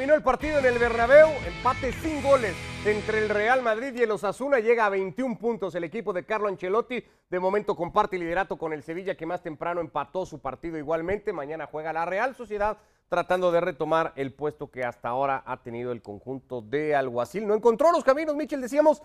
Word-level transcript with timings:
terminó 0.00 0.14
el 0.14 0.22
partido 0.22 0.58
en 0.60 0.64
el 0.64 0.78
Bernabéu, 0.78 1.28
empate 1.46 1.92
sin 1.92 2.22
goles 2.22 2.56
entre 2.86 3.18
el 3.18 3.28
Real 3.28 3.60
Madrid 3.60 3.92
y 3.94 4.00
el 4.00 4.10
Osasuna, 4.10 4.58
llega 4.58 4.86
a 4.86 4.88
21 4.88 5.36
puntos 5.36 5.74
el 5.74 5.84
equipo 5.84 6.14
de 6.14 6.24
Carlo 6.24 6.48
Ancelotti, 6.48 7.04
de 7.28 7.38
momento 7.38 7.76
comparte 7.76 8.16
liderato 8.16 8.56
con 8.56 8.72
el 8.72 8.82
Sevilla 8.82 9.14
que 9.14 9.26
más 9.26 9.42
temprano 9.42 9.82
empató 9.82 10.24
su 10.24 10.38
partido 10.38 10.78
igualmente, 10.78 11.34
mañana 11.34 11.68
juega 11.70 11.92
la 11.92 12.06
Real 12.06 12.34
Sociedad 12.34 12.78
tratando 13.10 13.52
de 13.52 13.60
retomar 13.60 14.14
el 14.16 14.32
puesto 14.32 14.70
que 14.70 14.84
hasta 14.84 15.10
ahora 15.10 15.42
ha 15.44 15.58
tenido 15.58 15.92
el 15.92 16.00
conjunto 16.00 16.62
de 16.62 16.94
Alguacil. 16.94 17.46
No 17.46 17.54
encontró 17.54 17.92
los 17.92 18.02
caminos, 18.02 18.34
Michel, 18.34 18.62
decíamos, 18.62 19.02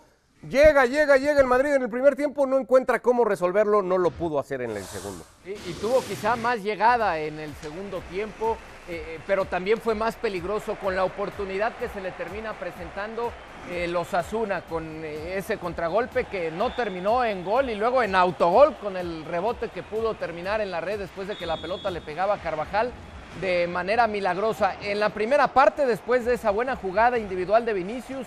Llega, 0.48 0.84
llega, 0.84 1.16
llega 1.16 1.40
el 1.40 1.46
Madrid 1.46 1.74
en 1.74 1.82
el 1.82 1.88
primer 1.88 2.14
tiempo, 2.14 2.46
no 2.46 2.58
encuentra 2.58 3.00
cómo 3.00 3.24
resolverlo, 3.24 3.82
no 3.82 3.98
lo 3.98 4.10
pudo 4.10 4.38
hacer 4.38 4.60
en 4.60 4.70
el 4.70 4.84
segundo. 4.84 5.24
Y, 5.44 5.72
tuvo 5.80 6.02
quizá 6.02 6.36
más 6.36 6.62
llegada 6.62 7.18
en 7.18 7.40
el 7.40 7.54
segundo 7.56 8.00
tiempo, 8.10 8.56
eh, 8.88 9.02
eh, 9.16 9.20
pero 9.26 9.46
también 9.46 9.80
fue 9.80 9.96
más 9.96 10.14
peligroso 10.14 10.76
con 10.76 10.94
la 10.94 11.02
oportunidad 11.02 11.74
que 11.76 11.88
se 11.88 12.00
le 12.00 12.12
termina 12.12 12.52
presentando 12.52 13.32
eh, 13.68 13.88
los 13.88 14.14
Asuna 14.14 14.60
con 14.60 15.04
ese 15.04 15.58
contragolpe 15.58 16.24
que 16.24 16.52
no 16.52 16.72
terminó 16.72 17.24
en 17.24 17.44
gol 17.44 17.68
y 17.68 17.74
luego 17.74 18.04
en 18.04 18.14
autogol 18.14 18.76
con 18.76 18.96
el 18.96 19.24
rebote 19.24 19.70
que 19.70 19.82
pudo 19.82 20.14
terminar 20.14 20.60
en 20.60 20.70
la 20.70 20.80
red 20.80 21.00
después 21.00 21.26
de 21.26 21.36
que 21.36 21.46
la 21.46 21.56
pelota 21.56 21.90
le 21.90 22.00
pegaba 22.00 22.34
a 22.34 22.38
Carvajal 22.38 22.92
de 23.40 23.66
manera 23.66 24.06
milagrosa. 24.06 24.76
En 24.80 25.00
la 25.00 25.08
primera 25.08 25.48
parte, 25.48 25.84
después 25.84 26.24
de 26.24 26.34
esa 26.34 26.50
buena 26.50 26.76
jugada 26.76 27.18
individual 27.18 27.66
de 27.66 27.72
Vinicius, 27.72 28.26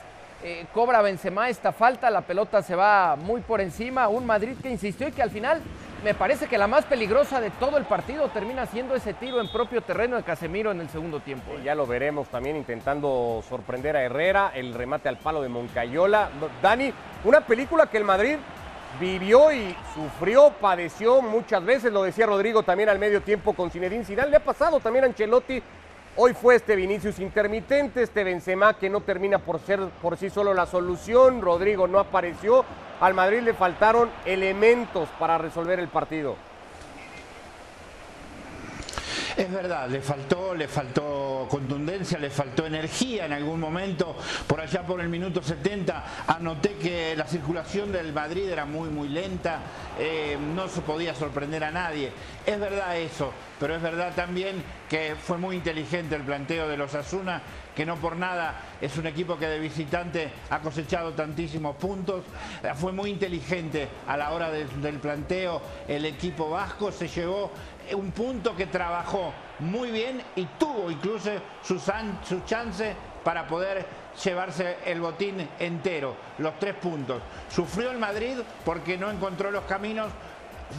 cobra 0.74 1.02
Benzema 1.02 1.50
esta 1.50 1.72
falta, 1.72 2.10
la 2.10 2.22
pelota 2.22 2.62
se 2.62 2.76
va 2.76 3.16
muy 3.16 3.42
por 3.42 3.60
encima, 3.60 4.08
un 4.08 4.26
Madrid 4.26 4.56
que 4.62 4.70
insistió 4.70 5.08
y 5.08 5.12
que 5.12 5.24
al 5.24 5.32
final 5.32 5.62
me 6.04 6.14
parece 6.14 6.48
que 6.48 6.58
la 6.58 6.68
más 6.68 6.86
peligrosa 6.86 7.42
de 7.42 7.50
todo 7.52 7.78
el 7.78 7.86
partido 7.86 8.30
termina 8.30 8.66
siendo 8.66 8.96
ese 8.96 9.14
tiro 9.14 9.42
en 9.42 9.52
propio 9.52 9.82
terreno 9.82 10.16
de 10.16 10.24
Casemiro 10.24 10.72
en 10.72 10.82
el 10.82 10.90
segundo 10.90 11.20
tiempo. 11.20 11.52
ya 11.64 11.76
lo 11.76 11.86
veremos 11.86 12.30
también 12.30 12.56
intentando 12.56 13.44
sorprender 13.48 13.98
a 13.98 14.04
Herrera, 14.04 14.52
el 14.54 14.74
remate 14.74 15.10
al 15.10 15.18
palo 15.18 15.42
de 15.42 15.50
Moncayola. 15.50 16.30
Dani, 16.62 16.94
una 17.26 17.42
película 17.42 17.88
que 17.88 17.98
el 17.98 18.06
Madrid 18.06 18.38
vivió 19.00 19.52
y 19.52 19.76
sufrió, 19.94 20.52
padeció 20.52 21.22
muchas 21.22 21.64
veces, 21.64 21.92
lo 21.92 22.04
decía 22.04 22.26
Rodrigo 22.26 22.64
también 22.64 22.90
al 22.90 23.00
medio 23.00 23.22
tiempo 23.22 23.54
con 23.54 23.70
Zinedine 23.70 24.06
Zidane, 24.06 24.32
le 24.32 24.38
ha 24.38 24.44
pasado 24.44 24.80
también 24.80 25.04
a 25.04 25.08
Ancelotti 25.08 25.62
Hoy 26.22 26.34
fue 26.34 26.56
este 26.56 26.76
Vinicius 26.76 27.18
intermitente, 27.20 28.04
este 28.04 28.26
Benzema 28.26 28.74
que 28.74 28.90
no 28.90 29.00
termina 29.00 29.40
por 29.40 29.58
ser 29.62 29.80
por 30.02 30.18
sí 30.18 30.30
solo 30.30 30.54
la 30.54 30.66
solución. 30.66 31.42
Rodrigo 31.42 31.88
no 31.88 31.98
apareció. 31.98 32.66
Al 33.00 33.14
Madrid 33.14 33.40
le 33.40 33.54
faltaron 33.54 34.10
elementos 34.26 35.08
para 35.18 35.38
resolver 35.38 35.80
el 35.80 35.88
partido. 35.88 36.36
Es 39.40 39.50
verdad, 39.50 39.88
le 39.88 40.02
faltó, 40.02 40.54
le 40.54 40.68
faltó 40.68 41.48
contundencia, 41.50 42.20
le 42.20 42.30
faltó 42.30 42.66
energía 42.66 43.26
en 43.26 43.32
algún 43.32 43.58
momento. 43.58 44.18
Por 44.46 44.60
allá 44.60 44.86
por 44.86 45.00
el 45.00 45.08
minuto 45.08 45.42
70 45.42 46.26
anoté 46.28 46.74
que 46.74 47.16
la 47.16 47.26
circulación 47.26 47.94
del 47.94 48.12
Madrid 48.12 48.50
era 48.50 48.66
muy, 48.66 48.90
muy 48.90 49.08
lenta. 49.08 49.62
Eh, 49.98 50.38
no 50.54 50.68
se 50.68 50.82
podía 50.82 51.16
sorprender 51.16 51.64
a 51.64 51.72
nadie. 51.72 52.12
Es 52.46 52.60
verdad 52.60 52.98
eso, 52.98 53.32
pero 53.62 53.78
es 53.78 53.82
verdad 53.82 54.14
también 54.14 54.62
que 54.90 55.16
fue 55.16 55.38
muy 55.38 55.56
inteligente 55.56 56.18
el 56.18 56.24
planteo 56.24 56.68
de 56.68 56.76
los 56.76 56.94
Asuna, 56.94 57.42
que 57.80 57.86
no 57.86 57.96
por 57.96 58.18
nada 58.18 58.56
es 58.82 58.98
un 58.98 59.08
equipo 59.08 59.38
que 59.38 59.48
de 59.48 59.58
visitante 59.58 60.30
ha 60.50 60.60
cosechado 60.60 61.14
tantísimos 61.14 61.78
puntos. 61.78 62.26
Eh, 62.62 62.74
fue 62.76 62.92
muy 62.92 63.10
inteligente 63.10 63.88
a 64.06 64.18
la 64.18 64.32
hora 64.32 64.52
del 64.52 65.00
planteo. 65.00 65.62
El 65.88 66.04
equipo 66.04 66.50
vasco 66.50 66.92
se 66.92 67.08
llevó 67.08 67.52
un 67.94 68.12
punto 68.12 68.54
que 68.54 68.66
trabajó 68.66 69.32
muy 69.60 69.92
bien 69.92 70.22
y 70.36 70.44
tuvo 70.60 70.92
incluso 70.92 71.30
su, 71.64 71.80
su 71.80 72.42
chance 72.46 72.94
para 73.24 73.48
poder 73.48 73.86
llevarse 74.26 74.80
el 74.86 75.00
botín 75.00 75.48
entero, 75.58 76.18
los 76.40 76.60
tres 76.60 76.76
puntos. 76.76 77.22
Sufrió 77.50 77.92
el 77.92 77.98
Madrid 77.98 78.40
porque 78.66 78.98
no 78.98 79.10
encontró 79.10 79.52
los 79.52 79.64
caminos, 79.64 80.12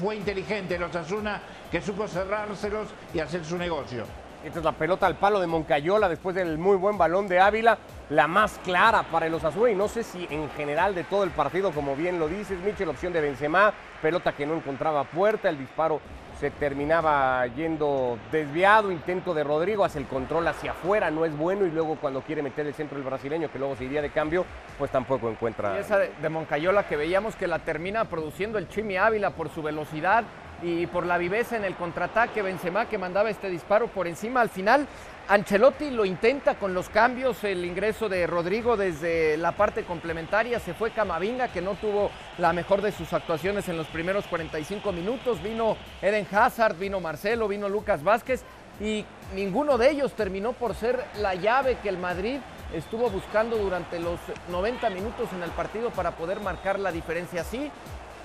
fue 0.02 0.16
inteligente 0.16 0.78
los 0.78 0.94
Asuna 0.94 1.40
que 1.70 1.80
supo 1.80 2.06
cerrárselos 2.06 2.88
y 3.14 3.20
hacer 3.20 3.42
su 3.42 3.56
negocio. 3.56 4.04
Esta 4.44 4.58
es 4.58 4.64
la 4.64 4.72
pelota 4.72 5.06
al 5.06 5.16
palo 5.16 5.38
de 5.38 5.46
Moncayola 5.46 6.08
después 6.08 6.34
del 6.34 6.56
muy 6.56 6.76
buen 6.76 6.96
balón 6.96 7.28
de 7.28 7.40
Ávila, 7.40 7.76
la 8.08 8.26
más 8.26 8.58
clara 8.64 9.02
para 9.02 9.26
el 9.26 9.34
Osasuna 9.34 9.70
y 9.70 9.74
no 9.74 9.86
sé 9.86 10.02
si 10.02 10.26
en 10.30 10.48
general 10.52 10.94
de 10.94 11.04
todo 11.04 11.24
el 11.24 11.30
partido, 11.30 11.72
como 11.72 11.94
bien 11.94 12.18
lo 12.18 12.26
dices, 12.26 12.58
Michel, 12.60 12.88
opción 12.88 13.12
de 13.12 13.20
Benzema, 13.20 13.74
pelota 14.00 14.32
que 14.32 14.46
no 14.46 14.54
encontraba 14.54 15.04
puerta, 15.04 15.50
el 15.50 15.58
disparo 15.58 16.00
se 16.40 16.50
terminaba 16.50 17.46
yendo 17.48 18.18
desviado, 18.32 18.90
intento 18.90 19.34
de 19.34 19.44
Rodrigo, 19.44 19.84
hace 19.84 19.98
el 19.98 20.06
control 20.06 20.48
hacia 20.48 20.70
afuera, 20.70 21.10
no 21.10 21.26
es 21.26 21.36
bueno 21.36 21.66
y 21.66 21.70
luego 21.70 21.96
cuando 21.96 22.22
quiere 22.22 22.42
meter 22.42 22.66
el 22.66 22.72
centro 22.72 22.96
del 22.96 23.06
brasileño, 23.06 23.52
que 23.52 23.58
luego 23.58 23.76
se 23.76 23.84
iría 23.84 24.00
de 24.00 24.08
cambio, 24.08 24.46
pues 24.78 24.90
tampoco 24.90 25.28
encuentra. 25.28 25.76
Y 25.76 25.80
esa 25.80 25.98
de, 25.98 26.28
Moncayola 26.30 26.88
que 26.88 26.96
veíamos 26.96 27.36
que 27.36 27.46
la 27.46 27.58
termina 27.58 28.06
produciendo 28.06 28.56
el 28.56 28.68
Chimi 28.68 28.96
Ávila 28.96 29.32
por 29.32 29.50
su 29.50 29.62
velocidad 29.62 30.24
y 30.62 30.86
por 30.86 31.06
la 31.06 31.18
viveza 31.18 31.56
en 31.56 31.64
el 31.64 31.74
contraataque, 31.74 32.42
Benzema 32.42 32.86
que 32.86 32.98
mandaba 32.98 33.30
este 33.30 33.48
disparo 33.48 33.88
por 33.88 34.06
encima, 34.06 34.40
al 34.40 34.50
final 34.50 34.86
Ancelotti 35.28 35.90
lo 35.90 36.04
intenta 36.04 36.56
con 36.56 36.74
los 36.74 36.88
cambios, 36.88 37.44
el 37.44 37.64
ingreso 37.64 38.08
de 38.08 38.26
Rodrigo 38.26 38.76
desde 38.76 39.36
la 39.36 39.52
parte 39.52 39.84
complementaria, 39.84 40.58
se 40.58 40.74
fue 40.74 40.90
Camavinga 40.90 41.48
que 41.48 41.62
no 41.62 41.74
tuvo 41.74 42.10
la 42.38 42.52
mejor 42.52 42.82
de 42.82 42.92
sus 42.92 43.12
actuaciones 43.12 43.68
en 43.68 43.76
los 43.76 43.86
primeros 43.86 44.26
45 44.26 44.92
minutos, 44.92 45.42
vino 45.42 45.76
Eden 46.02 46.26
Hazard, 46.30 46.76
vino 46.76 47.00
Marcelo, 47.00 47.48
vino 47.48 47.68
Lucas 47.68 48.02
Vázquez 48.02 48.42
y 48.80 49.04
ninguno 49.34 49.78
de 49.78 49.90
ellos 49.90 50.14
terminó 50.14 50.52
por 50.52 50.74
ser 50.74 51.04
la 51.18 51.34
llave 51.34 51.78
que 51.82 51.88
el 51.88 51.98
Madrid 51.98 52.40
estuvo 52.74 53.10
buscando 53.10 53.56
durante 53.56 53.98
los 53.98 54.18
90 54.48 54.90
minutos 54.90 55.28
en 55.32 55.42
el 55.42 55.50
partido 55.50 55.90
para 55.90 56.12
poder 56.12 56.40
marcar 56.40 56.78
la 56.78 56.92
diferencia. 56.92 57.44
Sí, 57.44 57.70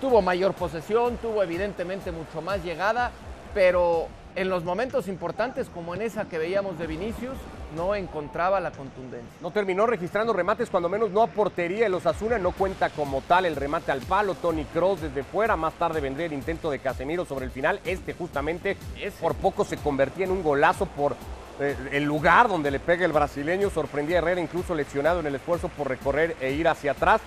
tuvo 0.06 0.22
mayor 0.22 0.54
posesión, 0.54 1.18
tuvo 1.18 1.42
evidentemente 1.42 2.12
mucho 2.12 2.40
más 2.40 2.64
llegada, 2.64 3.10
pero 3.56 4.08
en 4.36 4.50
los 4.50 4.64
momentos 4.64 5.08
importantes, 5.08 5.68
como 5.68 5.96
en 5.96 6.04
esa 6.04 6.26
que 6.26 6.38
veíamos 6.38 6.78
de 6.78 6.86
Vinicius, 6.86 7.36
no 7.76 7.96
encontraba 7.96 8.60
la 8.60 8.70
contundencia. 8.70 9.32
No 9.42 9.50
terminó 9.50 9.88
registrando 9.88 10.32
remates, 10.32 10.70
cuando 10.70 10.90
menos 10.90 11.10
no 11.10 11.24
a 11.24 11.28
portería. 11.28 11.88
El 11.88 11.96
Osasuna 11.96 12.38
no 12.38 12.52
cuenta 12.52 12.92
como 12.92 13.22
tal 13.22 13.48
el 13.48 13.56
remate 13.56 13.92
al 13.92 14.02
palo. 14.02 14.36
Tony 14.36 14.66
Cross 14.66 15.02
desde 15.02 15.24
fuera. 15.24 15.56
Más 15.56 15.74
tarde 15.74 16.02
vendría 16.02 16.28
el 16.28 16.34
intento 16.34 16.70
de 16.70 16.78
Casemiro 16.78 17.26
sobre 17.26 17.46
el 17.46 17.52
final. 17.52 17.80
Este 17.84 18.14
justamente 18.14 18.78
por 19.20 19.34
poco 19.34 19.66
se 19.66 19.78
convertía 19.78 20.26
en 20.26 20.32
un 20.32 20.44
golazo 20.44 20.86
por 20.86 21.16
el 21.60 22.04
lugar 22.04 22.48
donde 22.48 22.72
le 22.72 22.80
pega 22.80 23.06
el 23.06 23.12
brasileño. 23.12 23.70
Sorprendía 23.70 24.18
a 24.18 24.20
Herrera, 24.20 24.42
incluso 24.42 24.76
lesionado 24.76 25.20
en 25.20 25.28
el 25.28 25.36
esfuerzo 25.36 25.70
por 25.70 25.88
recorrer 25.88 26.36
e 26.40 26.52
ir 26.52 26.68
hacia 26.68 26.92
atrás. 26.92 27.22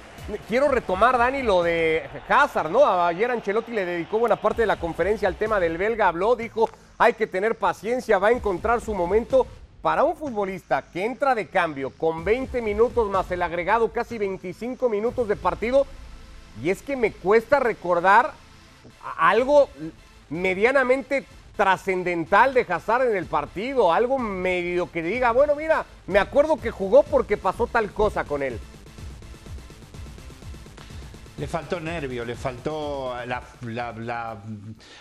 Quiero 0.48 0.68
retomar, 0.68 1.16
Dani, 1.16 1.42
lo 1.42 1.62
de 1.62 2.08
Hazard, 2.28 2.70
¿no? 2.70 2.84
Ayer 2.84 3.30
Ancelotti 3.30 3.72
le 3.72 3.86
dedicó 3.86 4.18
buena 4.18 4.36
parte 4.36 4.62
de 4.62 4.66
la 4.66 4.78
conferencia 4.78 5.26
al 5.28 5.36
tema 5.36 5.58
del 5.58 5.78
belga. 5.78 6.08
Habló, 6.08 6.36
dijo, 6.36 6.68
hay 6.98 7.14
que 7.14 7.26
tener 7.26 7.54
paciencia, 7.54 8.18
va 8.18 8.28
a 8.28 8.32
encontrar 8.32 8.80
su 8.80 8.94
momento. 8.94 9.46
Para 9.80 10.02
un 10.02 10.16
futbolista 10.16 10.82
que 10.82 11.04
entra 11.04 11.36
de 11.36 11.46
cambio 11.46 11.90
con 11.90 12.24
20 12.24 12.60
minutos 12.62 13.08
más 13.08 13.30
el 13.30 13.40
agregado, 13.42 13.92
casi 13.92 14.18
25 14.18 14.88
minutos 14.88 15.28
de 15.28 15.36
partido, 15.36 15.86
y 16.60 16.70
es 16.70 16.82
que 16.82 16.96
me 16.96 17.12
cuesta 17.12 17.60
recordar 17.60 18.32
algo 19.16 19.68
medianamente 20.30 21.24
trascendental 21.58 22.54
de 22.54 22.64
Hazard 22.68 23.10
en 23.10 23.16
el 23.16 23.26
partido, 23.26 23.92
algo 23.92 24.16
medio 24.16 24.88
que 24.92 25.02
diga, 25.02 25.32
bueno, 25.32 25.56
mira, 25.56 25.84
me 26.06 26.20
acuerdo 26.20 26.56
que 26.56 26.70
jugó 26.70 27.02
porque 27.02 27.36
pasó 27.36 27.66
tal 27.66 27.90
cosa 27.90 28.22
con 28.22 28.44
él. 28.44 28.60
Le 31.38 31.46
faltó 31.46 31.78
nervio, 31.78 32.24
le 32.24 32.34
faltó 32.34 33.14
la, 33.24 34.42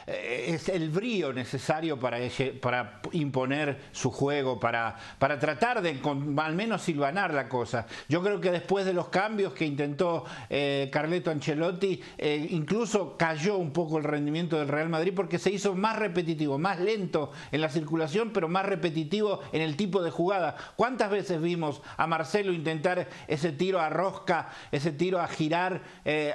eh, 0.06 0.46
es 0.50 0.70
el 0.70 0.92
brío 0.92 1.34
necesario 1.34 2.00
para, 2.00 2.20
para 2.62 3.02
imponer 3.14 3.86
su 3.92 4.12
juego, 4.12 4.60
para, 4.60 4.96
para 5.18 5.40
tratar 5.40 5.82
de 5.82 6.00
al 6.38 6.56
menos 6.56 6.84
silvanar 6.84 7.34
la 7.34 7.50
cosa. 7.50 7.88
Yo 8.08 8.22
creo 8.22 8.40
que 8.40 8.52
después 8.52 8.86
de 8.86 8.94
los 8.94 9.08
cambios 9.08 9.54
que 9.54 9.66
intentó 9.66 10.26
eh, 10.48 10.92
Carleto 10.94 11.32
Ancelotti, 11.32 12.04
eh, 12.20 12.48
incluso 12.52 13.18
cayó 13.18 13.58
un 13.58 13.72
poco 13.72 13.98
el 13.98 14.04
rendimiento 14.04 14.60
del 14.60 14.68
Real 14.68 14.90
Madrid 14.90 15.14
porque 15.16 15.40
se 15.40 15.50
hizo 15.50 15.74
más 15.74 15.98
repetitivo, 15.98 16.60
más 16.60 16.80
lento 16.80 17.32
en 17.52 17.62
la 17.62 17.70
circulación, 17.70 18.30
pero 18.32 18.48
más 18.48 18.68
repetitivo 18.68 19.40
en 19.54 19.64
el 19.64 19.76
tipo 19.76 20.04
de 20.04 20.12
jugada. 20.12 20.56
¿Cuántas 20.76 21.10
veces 21.10 21.42
vimos 21.42 21.82
a 21.98 22.06
Marcelo 22.06 22.54
intentar 22.54 23.08
ese 23.28 23.52
tiro 23.54 23.80
a 23.80 23.90
rosca, 23.90 24.50
ese 24.72 24.92
tiro 24.92 25.20
a 25.20 25.28
girar? 25.28 25.82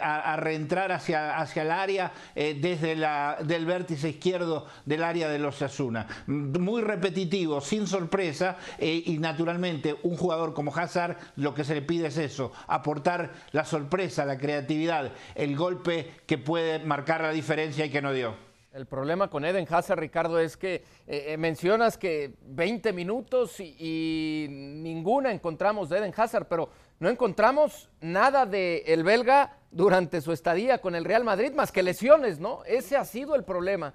A, 0.00 0.36
reentrar 0.36 0.92
hacia, 0.92 1.38
hacia 1.38 1.62
el 1.62 1.70
área 1.70 2.12
eh, 2.34 2.56
desde 2.60 2.96
la, 2.96 3.38
del 3.42 3.66
vértice 3.66 4.10
izquierdo 4.10 4.66
del 4.84 5.02
área 5.02 5.28
de 5.28 5.38
los 5.38 5.60
Asuna. 5.62 6.06
Muy 6.26 6.82
repetitivo, 6.82 7.60
sin 7.60 7.86
sorpresa 7.86 8.56
eh, 8.78 9.02
y 9.06 9.18
naturalmente 9.18 9.96
un 10.02 10.16
jugador 10.16 10.54
como 10.54 10.74
Hazard 10.74 11.16
lo 11.36 11.54
que 11.54 11.64
se 11.64 11.74
le 11.74 11.82
pide 11.82 12.08
es 12.08 12.16
eso, 12.16 12.52
aportar 12.66 13.32
la 13.52 13.64
sorpresa, 13.64 14.24
la 14.24 14.38
creatividad, 14.38 15.12
el 15.34 15.56
golpe 15.56 16.10
que 16.26 16.38
puede 16.38 16.78
marcar 16.80 17.22
la 17.22 17.30
diferencia 17.30 17.86
y 17.86 17.90
que 17.90 18.02
no 18.02 18.12
dio. 18.12 18.52
El 18.72 18.86
problema 18.86 19.28
con 19.28 19.44
Eden 19.44 19.66
Hazard, 19.68 19.98
Ricardo, 19.98 20.38
es 20.38 20.56
que 20.56 20.76
eh, 21.06 21.24
eh, 21.26 21.36
mencionas 21.36 21.98
que 21.98 22.32
20 22.40 22.94
minutos 22.94 23.60
y, 23.60 24.46
ninguna 24.48 25.30
encontramos 25.30 25.90
de 25.90 25.98
Eden 25.98 26.14
Hazard, 26.16 26.46
pero 26.48 26.70
no 26.98 27.10
encontramos 27.10 27.90
nada 28.00 28.46
de 28.46 28.78
el 28.86 29.04
belga 29.04 29.58
durante 29.72 30.20
su 30.20 30.32
estadía 30.32 30.80
con 30.80 30.94
el 30.94 31.04
Real 31.04 31.24
Madrid, 31.24 31.52
más 31.52 31.72
que 31.72 31.82
lesiones, 31.82 32.38
¿no? 32.38 32.62
Ese 32.64 32.96
ha 32.96 33.04
sido 33.04 33.34
el 33.34 33.42
problema 33.44 33.94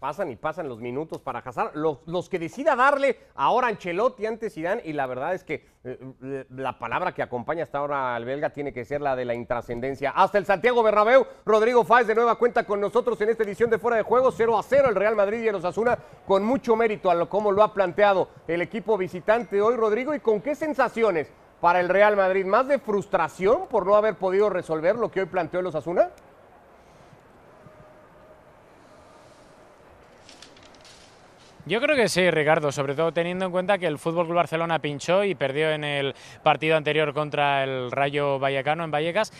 pasan 0.00 0.30
y 0.30 0.36
pasan 0.36 0.66
los 0.66 0.80
minutos 0.80 1.20
para 1.20 1.40
Hazard, 1.40 1.76
los, 1.76 2.28
que 2.28 2.38
decida 2.38 2.74
darle 2.74 3.18
ahora 3.34 3.68
Ancelotti 3.68 4.24
antes 4.24 4.54
Zidane 4.54 4.80
y 4.84 4.94
la 4.94 5.06
verdad 5.06 5.34
es 5.34 5.44
que 5.44 5.66
eh, 5.84 5.98
eh, 6.22 6.46
la 6.50 6.78
palabra 6.78 7.12
que 7.12 7.22
acompaña 7.22 7.62
hasta 7.62 7.78
ahora 7.78 8.16
al 8.16 8.24
belga 8.24 8.50
tiene 8.50 8.72
que 8.72 8.86
ser 8.86 9.02
la 9.02 9.14
de 9.14 9.26
la 9.26 9.34
intrascendencia. 9.34 10.10
Hasta 10.10 10.38
el 10.38 10.46
Santiago 10.46 10.82
Bernabéu, 10.82 11.26
Rodrigo 11.44 11.84
Fáez 11.84 12.06
de 12.06 12.14
nueva 12.14 12.36
cuenta 12.36 12.64
con 12.64 12.80
nosotros 12.80 13.20
en 13.20 13.28
esta 13.28 13.44
edición 13.44 13.68
de 13.68 13.78
Fuera 13.78 13.98
de 13.98 14.02
Juego, 14.02 14.32
0 14.32 14.58
a 14.58 14.62
0 14.62 14.88
el 14.88 14.94
Real 14.94 15.14
Madrid 15.14 15.42
y 15.42 15.48
el 15.48 15.54
Osasuna 15.54 15.98
con 16.26 16.44
mucho 16.44 16.74
mérito 16.76 17.10
a 17.10 17.14
lo 17.14 17.28
como 17.28 17.52
lo 17.52 17.62
ha 17.62 17.74
planteado 17.74 18.30
el 18.48 18.62
equipo 18.62 18.96
visitante 18.96 19.60
hoy 19.60 19.76
Rodrigo 19.76 20.14
y 20.14 20.20
con 20.20 20.40
qué 20.40 20.54
sensaciones 20.54 21.30
para 21.60 21.80
el 21.80 21.88
Real 21.88 22.16
Madrid, 22.16 22.46
más 22.46 22.66
de 22.68 22.78
frustración 22.78 23.66
por 23.68 23.86
no 23.86 23.94
haber 23.94 24.16
podido 24.16 24.48
resolver 24.48 24.96
lo 24.96 25.10
que 25.10 25.20
hoy 25.20 25.26
planteó 25.26 25.60
el 25.60 25.66
Osasuna. 25.66 26.10
Yo 31.70 31.80
creo 31.80 31.94
que 31.94 32.08
sí, 32.08 32.28
Ricardo, 32.32 32.72
sobre 32.72 32.96
todo 32.96 33.12
teniendo 33.12 33.44
en 33.44 33.52
cuenta 33.52 33.78
que 33.78 33.86
el 33.86 33.96
Fútbol 33.96 34.24
Club 34.24 34.38
Barcelona 34.38 34.80
pinchó 34.80 35.22
y 35.22 35.36
perdió 35.36 35.70
en 35.70 35.84
el 35.84 36.16
partido 36.42 36.76
anterior 36.76 37.14
contra 37.14 37.62
el 37.62 37.92
Rayo 37.92 38.40
Vallecano 38.40 38.82
en 38.82 38.90
Vallecas. 38.90 39.32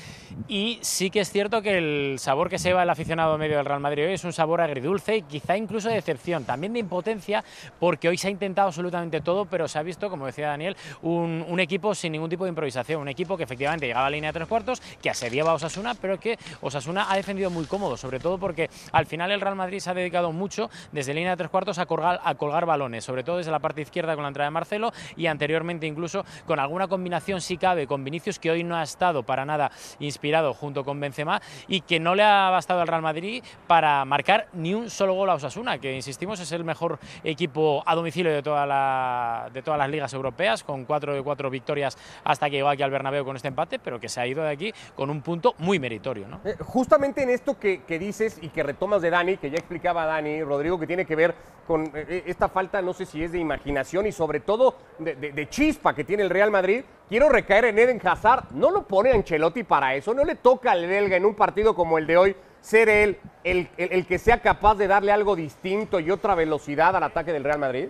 Y 0.47 0.79
sí 0.81 1.11
que 1.11 1.19
es 1.19 1.32
cierto 1.32 1.61
que 1.61 1.77
el 1.77 2.21
sabor 2.21 2.49
que 2.49 2.61
se 2.61 2.69
lleva 2.69 2.85
el 2.85 2.91
aficionado 2.91 3.37
medio 3.37 3.56
del 3.56 3.67
Real 3.67 3.81
Madrid 3.81 4.06
hoy 4.06 4.12
es 4.12 4.23
un 4.23 4.32
sabor 4.32 4.61
agridulce 4.61 5.17
y 5.17 5.23
quizá 5.23 5.56
incluso 5.56 5.88
de 5.88 5.97
decepción, 5.97 6.44
también 6.44 6.73
de 6.73 6.79
impotencia, 6.79 7.43
porque 7.81 8.09
hoy 8.09 8.17
se 8.17 8.29
ha 8.29 8.31
intentado 8.31 8.69
absolutamente 8.69 9.21
todo, 9.23 9.47
pero 9.47 9.67
se 9.67 9.81
ha 9.81 9.82
visto, 9.82 10.09
como 10.09 10.27
decía 10.27 10.47
Daniel, 10.47 10.77
un, 11.03 11.59
equipo 11.59 11.97
sin 11.97 12.12
ningún 12.12 12.31
tipo 12.31 12.44
de 12.44 12.50
improvisación, 12.50 13.00
un 13.00 13.09
equipo 13.09 13.37
que 13.37 13.43
efectivamente 13.43 13.88
llegaba 13.88 14.06
a 14.06 14.11
la 14.11 14.15
línea 14.15 14.31
de 14.31 14.38
tres 14.38 14.49
cuartos, 14.49 14.81
que 15.03 15.11
asediaba 15.11 15.50
a 15.50 15.55
Osasuna, 15.55 15.94
pero 16.00 16.21
que 16.21 16.38
Osasuna 16.61 17.11
ha 17.11 17.17
defendido 17.17 17.50
muy 17.50 17.65
cómodo, 17.65 17.97
sobre 17.97 18.21
todo 18.21 18.38
porque 18.38 18.71
al 18.93 19.06
final 19.06 19.32
el 19.32 19.41
Real 19.41 19.56
Madrid 19.56 19.81
se 19.81 19.91
ha 19.91 19.94
dedicado 19.94 20.31
mucho 20.31 20.71
desde 20.93 21.12
línea 21.12 21.32
de 21.32 21.37
tres 21.37 21.50
cuartos 21.50 21.79
a 21.81 21.87
colgar 21.87 22.19
a 22.25 22.34
colgar 22.34 22.67
balones, 22.67 23.05
sobre 23.05 23.25
todo 23.25 23.38
desde 23.38 23.50
la 23.50 23.58
parte 23.58 23.82
izquierda 23.82 24.14
con 24.14 24.22
la 24.22 24.28
entrada 24.28 24.46
de 24.49 24.52
Marcelo 24.52 24.93
y 25.17 25.26
anteriormente 25.26 25.87
incluso 25.87 26.25
con 26.46 26.58
alguna 26.58 26.88
combinación 26.88 27.40
si 27.40 27.56
cabe 27.56 27.87
con 27.87 28.05
Vinicius 28.05 28.38
que 28.38 28.50
hoy 28.50 28.64
no 28.64 28.76
ha 28.76 28.82
estado 28.82 29.22
para 29.22 29.44
nada 29.44 29.70
inspirado 29.99 30.55
junto 30.55 30.84
con 30.84 31.00
Benzema 31.00 31.40
y 31.69 31.82
que 31.82 32.00
no 32.00 32.14
le 32.14 32.22
ha 32.22 32.50
bastado 32.50 32.81
al 32.81 32.88
Real 32.88 33.02
Madrid 33.02 33.43
para 33.67 34.05
marcar 34.05 34.49
ni 34.52 34.75
un 34.75 34.90
solo 34.90 35.14
gol 35.14 35.31
a 35.31 35.34
Osasuna, 35.34 35.78
que 35.78 35.94
insistimos 35.94 36.40
es 36.40 36.52
el 36.52 36.64
mejor 36.64 36.99
equipo 37.25 37.82
a 37.87 37.94
domicilio 37.94 38.32
de, 38.32 38.43
toda 38.43 38.67
la, 38.67 39.49
de 39.52 39.62
todas 39.62 39.78
las 39.78 39.90
ligas 39.90 40.12
europeas, 40.12 40.62
con 40.62 40.84
cuatro 40.84 41.14
de 41.14 41.22
cuatro 41.22 41.50
victorias 41.50 41.96
hasta 42.25 42.49
que 42.49 42.56
llegó 42.56 42.69
aquí 42.69 42.82
al 42.82 42.90
Bernabéu 42.90 43.25
con 43.25 43.37
este 43.37 43.49
empate, 43.49 43.78
pero 43.78 43.99
que 43.99 44.08
se 44.08 44.20
ha 44.20 44.26
ido 44.26 44.43
de 44.43 44.50
aquí 44.50 44.72
con 44.94 45.11
un 45.11 45.22
punto 45.22 45.55
muy 45.58 45.78
meritorio. 45.78 46.28
¿no? 46.28 46.40
Eh, 46.44 46.56
justamente 46.61 47.22
en 47.22 47.31
esto 47.31 47.58
que, 47.58 47.82
que, 47.82 47.99
dices 47.99 48.38
y 48.40 48.49
que 48.49 48.62
retomas 48.62 49.02
de 49.02 49.11
Dani, 49.11 49.37
que 49.37 49.50
ya 49.50 49.58
explicaba 49.58 50.06
Dani, 50.06 50.43
Rodrigo, 50.43 50.78
que 50.78 50.87
tiene 50.87 51.05
que 51.05 51.17
ver 51.17 51.34
con 51.67 51.90
eh, 51.94 52.09
esta 52.10 52.48
falta, 52.48 52.82
no 52.82 52.92
sé 52.92 53.06
si 53.06 53.22
es 53.22 53.32
de 53.32 53.38
imaginación 53.38 54.06
y 54.06 54.12
sobre 54.12 54.40
todo 54.40 54.74
de, 54.98 55.48
chispa 55.48 55.94
que 55.94 56.04
tiene 56.04 56.24
el 56.24 56.30
Real 56.30 56.50
Madrid, 56.50 56.82
quiero 57.08 57.28
recaer 57.28 57.66
en 57.66 57.78
Eden 57.78 58.00
Hazard. 58.04 58.50
No 58.52 58.70
lo 58.70 58.82
pone 58.82 59.12
Ancelotti 59.12 59.62
para 59.62 59.94
eso, 59.94 60.12
no 60.12 60.24
le 60.24 60.34
toca 60.34 60.72
al 60.72 60.86
belga 60.86 61.16
en 61.16 61.24
un 61.24 61.34
partido 61.34 61.74
como 61.74 61.98
el 61.98 62.06
de 62.06 62.16
hoy 62.16 62.36
ser 62.60 62.88
él 62.88 63.18
el, 63.44 63.68
el 63.76 64.06
que 64.06 64.18
sea 64.18 64.42
capaz 64.42 64.74
de 64.74 64.86
darle 64.86 65.12
algo 65.12 65.36
distinto 65.36 66.00
y 66.00 66.10
otra 66.10 66.34
velocidad 66.34 66.94
al 66.96 67.04
ataque 67.04 67.32
del 67.32 67.44
Real 67.44 67.58
Madrid. 67.58 67.88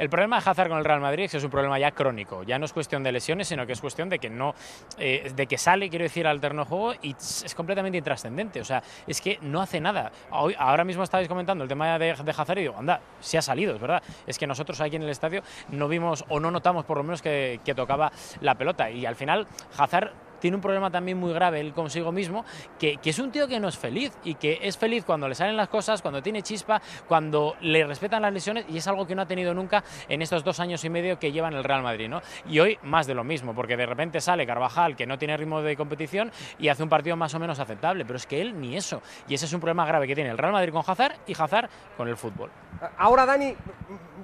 El 0.00 0.08
problema 0.08 0.40
de 0.40 0.50
Hazard 0.50 0.70
con 0.70 0.78
el 0.78 0.84
Real 0.86 0.98
Madrid 0.98 1.24
es 1.24 1.32
que 1.32 1.36
es 1.36 1.44
un 1.44 1.50
problema 1.50 1.78
ya 1.78 1.90
crónico. 1.90 2.42
Ya 2.42 2.58
no 2.58 2.64
es 2.64 2.72
cuestión 2.72 3.02
de 3.02 3.12
lesiones, 3.12 3.48
sino 3.48 3.66
que 3.66 3.74
es 3.74 3.82
cuestión 3.82 4.08
de 4.08 4.18
que 4.18 4.30
no, 4.30 4.54
eh, 4.96 5.30
de 5.36 5.46
que 5.46 5.58
sale, 5.58 5.90
quiero 5.90 6.04
decir, 6.04 6.26
al 6.26 6.40
terreno 6.40 6.64
juego 6.64 6.94
y 7.02 7.10
es 7.10 7.54
completamente 7.54 7.98
intrascendente. 7.98 8.62
O 8.62 8.64
sea, 8.64 8.82
es 9.06 9.20
que 9.20 9.38
no 9.42 9.60
hace 9.60 9.78
nada. 9.78 10.10
Hoy, 10.30 10.56
ahora 10.58 10.84
mismo 10.84 11.02
estabais 11.02 11.28
comentando 11.28 11.64
el 11.64 11.68
tema 11.68 11.98
de, 11.98 12.14
de 12.14 12.30
Hazard 12.30 12.56
y 12.56 12.62
digo, 12.62 12.76
anda, 12.78 12.98
se 13.20 13.36
ha 13.36 13.42
salido, 13.42 13.74
es 13.74 13.80
verdad. 13.82 14.02
Es 14.26 14.38
que 14.38 14.46
nosotros 14.46 14.80
aquí 14.80 14.96
en 14.96 15.02
el 15.02 15.10
estadio 15.10 15.42
no 15.68 15.86
vimos 15.86 16.24
o 16.30 16.40
no 16.40 16.50
notamos 16.50 16.86
por 16.86 16.96
lo 16.96 17.02
menos 17.02 17.20
que, 17.20 17.60
que 17.62 17.74
tocaba 17.74 18.10
la 18.40 18.54
pelota. 18.54 18.90
Y 18.90 19.04
al 19.04 19.16
final, 19.16 19.46
Hazard 19.76 20.14
tiene 20.40 20.56
un 20.56 20.62
problema 20.62 20.90
también 20.90 21.18
muy 21.18 21.32
grave 21.32 21.60
él 21.60 21.72
consigo 21.72 22.10
mismo, 22.12 22.44
que, 22.78 22.98
es 23.02 23.18
un 23.18 23.30
tío 23.30 23.46
que 23.48 23.60
no 23.60 23.68
es 23.68 23.76
feliz 23.76 24.12
y 24.24 24.34
que 24.34 24.58
es 24.62 24.78
feliz 24.78 25.04
cuando 25.04 25.28
le 25.28 25.34
salen 25.34 25.56
las 25.56 25.68
cosas, 25.68 26.02
cuando 26.02 26.22
tiene 26.22 26.42
chispa, 26.42 26.80
cuando 27.06 27.56
le 27.60 27.84
respetan 27.84 28.22
las 28.22 28.32
lesiones 28.32 28.64
y 28.68 28.78
es 28.78 28.86
algo 28.86 29.06
que 29.06 29.14
no 29.14 29.22
ha 29.22 29.26
tenido 29.26 29.52
nunca 29.54 29.84
en 30.08 30.22
estos 30.22 30.44
dos 30.44 30.60
años 30.60 30.84
y 30.84 30.90
medio 30.90 31.18
que 31.18 31.32
lleva 31.32 31.48
en 31.48 31.54
el 31.54 31.64
Real 31.64 31.82
Madrid. 31.82 32.08
¿no? 32.08 32.22
Y 32.48 32.58
hoy 32.60 32.78
más 32.82 33.06
de 33.06 33.14
lo 33.14 33.24
mismo, 33.24 33.54
porque 33.54 33.76
de 33.76 33.86
repente 33.86 34.20
sale 34.20 34.46
Carvajal, 34.46 34.96
que 34.96 35.06
no 35.06 35.18
tiene 35.18 35.36
ritmo 35.36 35.62
de 35.62 35.76
competición, 35.76 36.30
y 36.58 36.68
hace 36.68 36.82
un 36.82 36.88
partido 36.88 37.16
más 37.16 37.34
o 37.34 37.38
menos 37.38 37.58
aceptable, 37.58 38.04
pero 38.04 38.16
es 38.16 38.26
que 38.26 38.40
él 38.40 38.58
ni 38.60 38.76
eso. 38.76 39.02
Y 39.28 39.34
ese 39.34 39.46
es 39.46 39.52
un 39.52 39.60
problema 39.60 39.84
grave 39.84 40.06
que 40.06 40.14
tiene 40.14 40.30
el 40.30 40.38
Real 40.38 40.52
Madrid 40.52 40.72
con 40.72 40.82
Hazard 40.86 41.16
y 41.26 41.34
Hazard 41.40 41.68
con 41.96 42.08
el 42.08 42.16
fútbol. 42.16 42.50
Ahora, 42.96 43.26
Dani, 43.26 43.54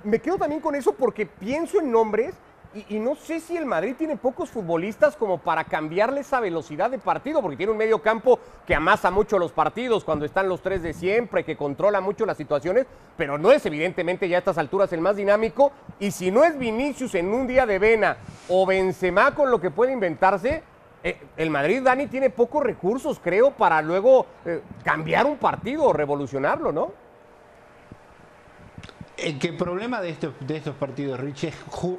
me 0.05 0.19
quedo 0.21 0.39
también 0.39 0.61
con 0.61 0.75
eso 0.75 0.95
porque 0.95 1.27
pienso 1.27 1.81
en 1.81 1.91
nombres 1.91 2.35
y, 2.89 2.99
no 2.99 3.15
sé 3.15 3.41
si 3.41 3.57
el 3.57 3.65
Madrid 3.65 3.95
tiene 3.97 4.17
pocos 4.17 4.51
futbolistas 4.51 5.17
como 5.17 5.39
para 5.39 5.65
cambiarle 5.65 6.21
esa 6.21 6.41
velocidad 6.41 6.91
de 6.91 6.99
partido, 6.99 7.41
porque 7.41 7.57
tiene 7.57 7.73
un 7.73 7.79
medio 7.79 8.03
campo 8.03 8.39
que 8.67 8.75
amasa 8.75 9.11
mucho 9.11 9.39
los 9.39 9.53
partidos 9.53 10.05
cuando 10.05 10.25
están 10.25 10.49
los 10.49 10.61
tres 10.61 10.83
de 10.83 10.93
siempre, 10.93 11.45
que 11.45 11.57
controla 11.57 12.01
mucho 12.01 12.27
las 12.27 12.37
situaciones, 12.37 12.87
pero 13.17 13.39
no 13.39 13.53
es 13.53 13.65
evidentemente 13.65 14.29
ya 14.29 14.37
a 14.37 14.39
estas 14.41 14.59
alturas 14.59 14.93
el 14.93 15.01
más 15.01 15.17
dinámico. 15.17 15.73
Y 15.99 16.11
si 16.11 16.31
no 16.31 16.45
es 16.45 16.59
Vinicius 16.59 17.15
en 17.15 17.33
un 17.33 17.47
día 17.47 17.67
de 17.67 17.79
vena 17.79 18.17
o 18.49 18.67
Benzema 18.67 19.35
con 19.35 19.51
lo 19.51 19.61
que 19.61 19.71
puede 19.71 19.93
inventarse, 19.93 20.63
eh, 21.03 21.19
el 21.37 21.51
Madrid, 21.51 21.83
Dani, 21.83 22.09
tiene 22.09 22.31
pocos 22.31 22.63
recursos, 22.63 23.21
creo, 23.23 23.53
para 23.53 23.81
luego 23.81 24.27
eh, 24.45 24.61
cambiar 24.83 25.27
un 25.27 25.37
partido 25.37 25.85
o 25.85 25.93
revolucionarlo, 25.93 26.73
¿no? 26.73 27.06
El 29.19 29.39
problema 29.57 30.03
de 30.03 30.11
estos, 30.11 30.75
partidos, 30.79 31.19
Rich, 31.19 31.45
es 31.45 31.55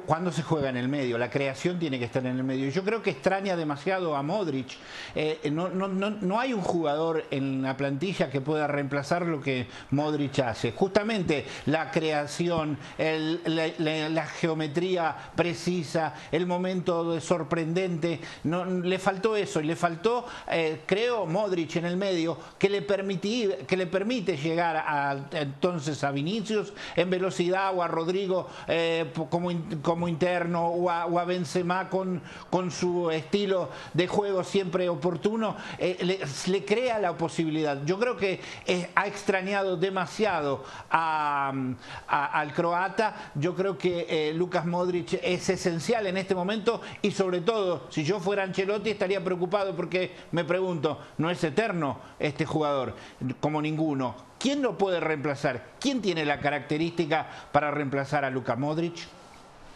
cuando 0.06 0.30
se 0.30 0.44
juega 0.44 0.68
en 0.68 0.76
el 0.76 0.88
medio. 0.88 1.18
La 1.18 1.28
creación 1.28 1.76
tiene 1.76 1.98
que 1.98 2.04
estar 2.04 2.24
en 2.24 2.36
el 2.36 2.44
medio. 2.44 2.70
Yo 2.70 2.84
creo 2.84 3.02
que 3.02 3.10
extraña 3.10 3.56
demasiado 3.56 4.14
a 4.14 4.22
Modric. 4.22 4.68
Eh, 5.16 5.50
no, 5.50 6.38
hay 6.38 6.52
un 6.52 6.60
jugador 6.60 7.24
en 7.32 7.62
la 7.62 7.76
plantilla 7.76 8.30
que 8.30 8.40
pueda 8.40 8.68
reemplazar 8.68 9.26
lo 9.26 9.40
que 9.40 9.66
Modric 9.90 10.38
hace. 10.38 10.70
Justamente 10.70 11.44
la 11.66 11.90
creación, 11.90 12.78
la, 12.98 14.26
geometría 14.26 15.16
precisa, 15.34 16.14
el 16.30 16.46
momento 16.46 17.20
sorprendente. 17.20 18.20
Le 18.44 18.98
faltó 19.00 19.34
eso 19.34 19.60
y 19.60 19.64
le 19.64 19.74
faltó, 19.74 20.24
eh, 20.52 20.82
creo, 20.86 21.26
Modric 21.26 21.76
en 21.76 21.86
el 21.86 21.96
medio 21.96 22.38
que 22.58 22.68
le, 22.68 22.82
permití, 22.82 23.48
permite 23.90 24.36
llegar 24.36 24.76
a, 24.76 25.28
entonces 25.32 26.04
a 26.04 26.12
Vinicius 26.12 26.72
velocidad 27.08 27.76
o 27.76 27.82
a 27.82 27.88
Rodrigo 27.88 28.48
eh, 28.66 29.12
como, 29.30 29.50
como 29.82 30.08
interno 30.08 30.66
o 30.68 30.90
a, 30.90 31.24
Benzema 31.24 31.90
con, 31.90 32.22
con 32.50 32.70
su 32.70 33.10
estilo 33.10 33.68
de 33.92 34.06
juego 34.06 34.42
siempre 34.44 34.88
oportuno, 34.88 35.56
eh, 35.78 36.18
le, 36.46 36.64
crea 36.64 36.98
la 36.98 37.16
posibilidad. 37.16 37.84
Yo 37.84 37.98
creo 37.98 38.16
que 38.16 38.40
eh, 38.66 38.90
ha 38.94 39.06
extrañado 39.06 39.76
demasiado 39.76 40.64
al 40.88 42.52
croata. 42.54 43.32
Yo 43.34 43.54
creo 43.54 43.76
que 43.76 44.32
Lucas 44.34 44.64
Modric 44.64 45.20
es 45.22 45.48
esencial 45.48 46.06
en 46.06 46.16
este 46.16 46.34
momento 46.34 46.80
y 47.02 47.10
sobre 47.10 47.40
todo, 47.40 47.86
si 47.90 48.04
yo 48.04 48.20
fuera 48.20 48.42
Ancelotti 48.42 48.90
estaría 48.90 49.22
preocupado 49.22 49.74
porque 49.76 50.14
me 50.32 50.44
pregunto, 50.44 50.98
no 51.18 51.30
es 51.30 51.42
eterno 51.44 51.98
este 52.18 52.46
jugador 52.46 52.94
como 53.40 53.60
ninguno 53.60 54.27
¿Quién 54.38 54.62
lo 54.62 54.78
puede 54.78 55.00
reemplazar? 55.00 55.62
¿Quién 55.80 56.00
tiene 56.00 56.24
la 56.24 56.40
característica 56.40 57.26
para 57.50 57.70
reemplazar 57.70 58.24
a 58.24 58.30
Luka 58.30 58.54
Modric? 58.56 58.96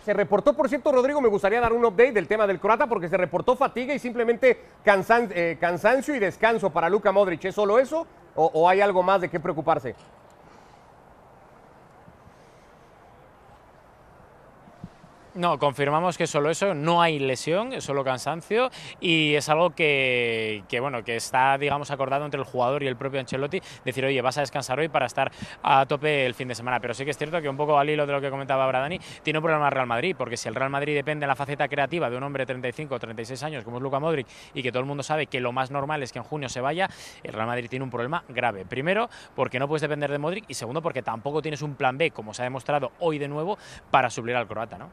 Se 0.04 0.12
reportó, 0.12 0.54
por 0.54 0.68
cierto, 0.68 0.90
Rodrigo, 0.90 1.20
me 1.20 1.28
gustaría 1.28 1.60
dar 1.60 1.72
un 1.72 1.84
update 1.84 2.12
del 2.12 2.26
tema 2.26 2.46
del 2.46 2.58
croata 2.58 2.88
porque 2.88 3.08
se 3.08 3.16
reportó 3.16 3.56
fatiga 3.56 3.94
y 3.94 3.98
simplemente 3.98 4.64
eh, 4.84 5.58
cansancio 5.60 6.14
y 6.14 6.18
descanso 6.18 6.70
para 6.70 6.88
Luka 6.88 7.12
Modric. 7.12 7.44
¿Es 7.44 7.54
solo 7.54 7.78
eso 7.78 8.06
o 8.34 8.68
hay 8.68 8.80
algo 8.80 9.02
más 9.02 9.20
de 9.20 9.28
qué 9.28 9.38
preocuparse? 9.38 9.94
No, 15.34 15.58
confirmamos 15.58 16.18
que 16.18 16.26
solo 16.26 16.50
eso, 16.50 16.74
no 16.74 17.00
hay 17.00 17.18
lesión, 17.18 17.72
es 17.72 17.84
solo 17.84 18.04
cansancio 18.04 18.70
y 19.00 19.34
es 19.34 19.48
algo 19.48 19.70
que, 19.70 20.62
que, 20.68 20.78
bueno, 20.78 21.02
que 21.04 21.16
está, 21.16 21.56
digamos, 21.56 21.90
acordado 21.90 22.26
entre 22.26 22.38
el 22.38 22.44
jugador 22.44 22.82
y 22.82 22.86
el 22.86 22.96
propio 22.96 23.18
Ancelotti, 23.18 23.62
decir, 23.82 24.04
oye, 24.04 24.20
vas 24.20 24.36
a 24.36 24.42
descansar 24.42 24.78
hoy 24.78 24.90
para 24.90 25.06
estar 25.06 25.32
a 25.62 25.86
tope 25.86 26.26
el 26.26 26.34
fin 26.34 26.48
de 26.48 26.54
semana. 26.54 26.80
Pero 26.80 26.92
sí 26.92 27.06
que 27.06 27.12
es 27.12 27.16
cierto 27.16 27.40
que 27.40 27.48
un 27.48 27.56
poco 27.56 27.78
al 27.78 27.88
hilo 27.88 28.04
de 28.04 28.12
lo 28.12 28.20
que 28.20 28.28
comentaba 28.28 28.66
Bradani, 28.66 29.00
tiene 29.22 29.38
un 29.38 29.42
problema 29.42 29.68
el 29.68 29.72
Real 29.72 29.86
Madrid, 29.86 30.14
porque 30.18 30.36
si 30.36 30.50
el 30.50 30.54
Real 30.54 30.68
Madrid 30.68 30.94
depende 30.94 31.24
de 31.24 31.28
la 31.28 31.34
faceta 31.34 31.66
creativa 31.66 32.10
de 32.10 32.16
un 32.18 32.22
hombre 32.24 32.42
de 32.42 32.48
35 32.48 32.94
o 32.94 32.98
36 32.98 33.42
años 33.42 33.64
como 33.64 33.78
es 33.78 33.82
Luka 33.82 34.00
Modric 34.00 34.26
y 34.52 34.62
que 34.62 34.70
todo 34.70 34.80
el 34.80 34.86
mundo 34.86 35.02
sabe 35.02 35.28
que 35.28 35.40
lo 35.40 35.50
más 35.52 35.70
normal 35.70 36.02
es 36.02 36.12
que 36.12 36.18
en 36.18 36.24
junio 36.26 36.50
se 36.50 36.60
vaya, 36.60 36.90
el 37.22 37.32
Real 37.32 37.46
Madrid 37.46 37.70
tiene 37.70 37.84
un 37.84 37.90
problema 37.90 38.22
grave. 38.28 38.66
Primero, 38.66 39.08
porque 39.34 39.58
no 39.58 39.66
puedes 39.66 39.80
depender 39.80 40.10
de 40.10 40.18
Modric 40.18 40.44
y 40.48 40.52
segundo, 40.52 40.82
porque 40.82 41.00
tampoco 41.00 41.40
tienes 41.40 41.62
un 41.62 41.74
plan 41.74 41.96
B, 41.96 42.10
como 42.10 42.34
se 42.34 42.42
ha 42.42 42.44
demostrado 42.44 42.92
hoy 42.98 43.18
de 43.18 43.28
nuevo, 43.28 43.56
para 43.90 44.10
suplir 44.10 44.36
al 44.36 44.46
croata, 44.46 44.76
¿no? 44.76 44.90